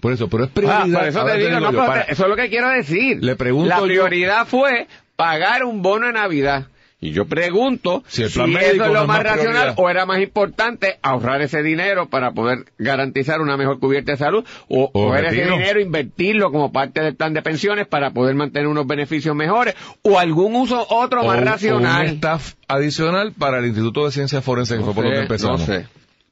Por 0.00 0.12
eso, 0.12 0.28
pero 0.28 0.44
es 0.44 0.50
Ah, 0.50 0.52
prioridad. 0.54 0.98
por 0.98 1.08
eso 1.08 1.24
te 1.24 1.38
digo, 1.38 1.60
no, 1.60 1.72
yo, 1.72 1.78
para- 1.86 2.02
eso 2.02 2.22
es 2.24 2.28
lo 2.28 2.36
que 2.36 2.48
quiero 2.50 2.68
decir. 2.70 3.18
Le 3.22 3.36
pregunto 3.36 3.68
La 3.68 3.78
yo- 3.78 3.84
prioridad 3.84 4.46
fue 4.46 4.88
pagar 5.16 5.64
un 5.64 5.80
bono 5.82 6.06
de 6.08 6.12
Navidad. 6.14 6.66
Y 7.04 7.10
yo 7.10 7.26
pregunto 7.26 8.04
Si 8.06 8.22
el 8.22 8.30
plan 8.30 8.48
eso 8.50 8.58
médico 8.58 8.84
es 8.84 8.88
no 8.90 8.94
lo 8.94 9.02
es 9.02 9.08
más 9.08 9.18
más 9.18 9.26
racional 9.26 9.74
o 9.76 9.90
era 9.90 10.06
más 10.06 10.20
importante 10.22 10.98
ahorrar 11.02 11.42
ese 11.42 11.60
dinero 11.62 12.08
para 12.08 12.30
poder 12.30 12.64
garantizar 12.78 13.40
una 13.40 13.56
mejor 13.56 13.80
cubierta 13.80 14.12
de 14.12 14.18
salud 14.18 14.44
o, 14.68 14.88
O 14.94 15.14
ese 15.16 15.42
dinero 15.42 15.80
invertirlo 15.80 16.52
como 16.52 16.70
parte 16.70 17.02
del 17.02 17.16
plan 17.16 17.34
de 17.34 17.42
pensiones 17.42 17.88
para 17.88 18.12
poder 18.12 18.36
mantener 18.36 18.68
unos 18.68 18.86
beneficios 18.86 19.34
mejores 19.34 19.74
o 20.02 20.18
algún 20.20 20.54
uso 20.54 20.86
otro 20.90 21.22
o 21.22 21.26
más 21.26 21.42
racional. 21.44 22.02
o 22.02 22.08
un 22.08 22.14
staff 22.14 22.52
adicional 22.68 23.32
para 23.32 23.58
el 23.58 23.66
Instituto 23.66 24.04
de 24.06 24.12
Ciencias 24.12 24.44
Forenses, 24.44 24.78
que 24.78 24.84
fue 24.84 24.94
por 24.94 25.02
No 25.04 25.10
donde 25.10 25.18
sé, 25.18 25.22
empezamos. 25.24 25.60
no 25.60 25.66
sé. 25.66 25.86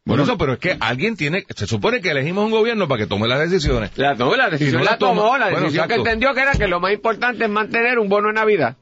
Bueno, 0.04 0.22
eso, 0.22 0.38
pero 0.38 0.52
es 0.54 0.58
que 0.60 0.76
alguien 0.80 1.16
tiene, 1.16 1.44
se 1.54 1.66
supone 1.66 2.00
que 2.00 2.10
elegimos 2.12 2.44
un 2.44 2.50
gobierno 2.52 2.86
para 2.88 3.00
que 3.02 3.06
tome 3.06 3.26
las 3.28 3.38
decisiones. 3.40 3.90
La, 3.96 4.14
no, 4.14 4.34
la 4.36 4.48
decisión 4.48 4.82
no 4.82 4.84
la 4.90 4.96
tomó, 4.98 5.36
la 5.36 5.46
Bueno, 5.50 5.62
decisión 5.66 5.88
que 5.88 5.94
exacto. 5.94 6.08
entendió 6.10 6.34
que 6.34 6.40
era 6.40 6.52
que 6.52 6.68
lo 6.68 6.78
más 6.80 6.92
importante 6.92 7.44
es 7.44 7.50
mantener 7.50 7.98
un 7.98 8.08
bono 8.08 8.28
de 8.28 8.34
Navidad. 8.34 8.76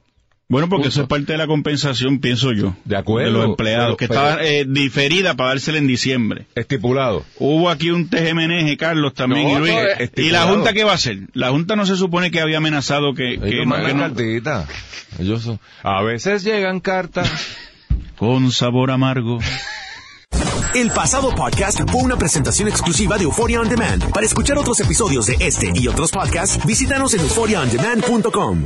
Bueno, 0.50 0.70
porque 0.70 0.88
eso 0.88 1.02
es 1.02 1.08
parte 1.08 1.32
de 1.32 1.36
la 1.38 1.46
compensación, 1.46 2.20
pienso 2.20 2.52
yo. 2.52 2.74
De 2.86 2.96
acuerdo, 2.96 3.26
De 3.26 3.32
los 3.38 3.44
empleados, 3.50 3.84
pero- 3.84 3.96
que 3.98 4.08
pero- 4.08 4.20
estaba 4.28 4.42
eh, 4.44 4.64
diferida 4.66 5.34
para 5.34 5.50
dársela 5.50 5.76
en 5.76 5.86
diciembre. 5.86 6.46
Estipulado. 6.54 7.22
Hubo 7.38 7.68
aquí 7.68 7.90
un 7.90 8.08
TGMNG, 8.08 8.78
Carlos, 8.78 9.12
también. 9.12 9.46
No, 9.46 9.56
y, 9.66 9.70
Luis. 9.70 10.10
¿Y 10.16 10.30
la. 10.30 10.44
Junta 10.46 10.72
qué 10.72 10.84
va 10.84 10.92
a 10.92 10.94
hacer? 10.94 11.18
La 11.34 11.50
Junta 11.50 11.76
no 11.76 11.84
se 11.84 11.96
supone 11.96 12.30
que 12.30 12.40
había 12.40 12.56
amenazado 12.58 13.12
que... 13.12 13.38
que 13.38 13.66
no- 13.66 13.76
que 13.84 13.92
no- 13.92 14.00
cartitas. 14.00 14.66
Ellos 15.18 15.42
son- 15.42 15.60
a 15.82 16.02
veces 16.02 16.42
llegan 16.44 16.80
cartas. 16.80 17.30
con 18.16 18.50
sabor 18.50 18.90
amargo. 18.90 19.38
El 20.74 20.90
pasado 20.90 21.34
podcast 21.34 21.80
fue 21.90 22.02
una 22.02 22.16
presentación 22.16 22.68
exclusiva 22.68 23.18
de 23.18 23.24
Euphoria 23.24 23.60
On 23.60 23.68
Demand. 23.68 24.10
Para 24.12 24.24
escuchar 24.24 24.56
otros 24.56 24.80
episodios 24.80 25.26
de 25.26 25.36
este 25.40 25.72
y 25.74 25.88
otros 25.88 26.10
podcasts, 26.10 26.64
visítanos 26.66 27.12
en 27.12 27.20
euphoriaondemand.com. 27.20 28.64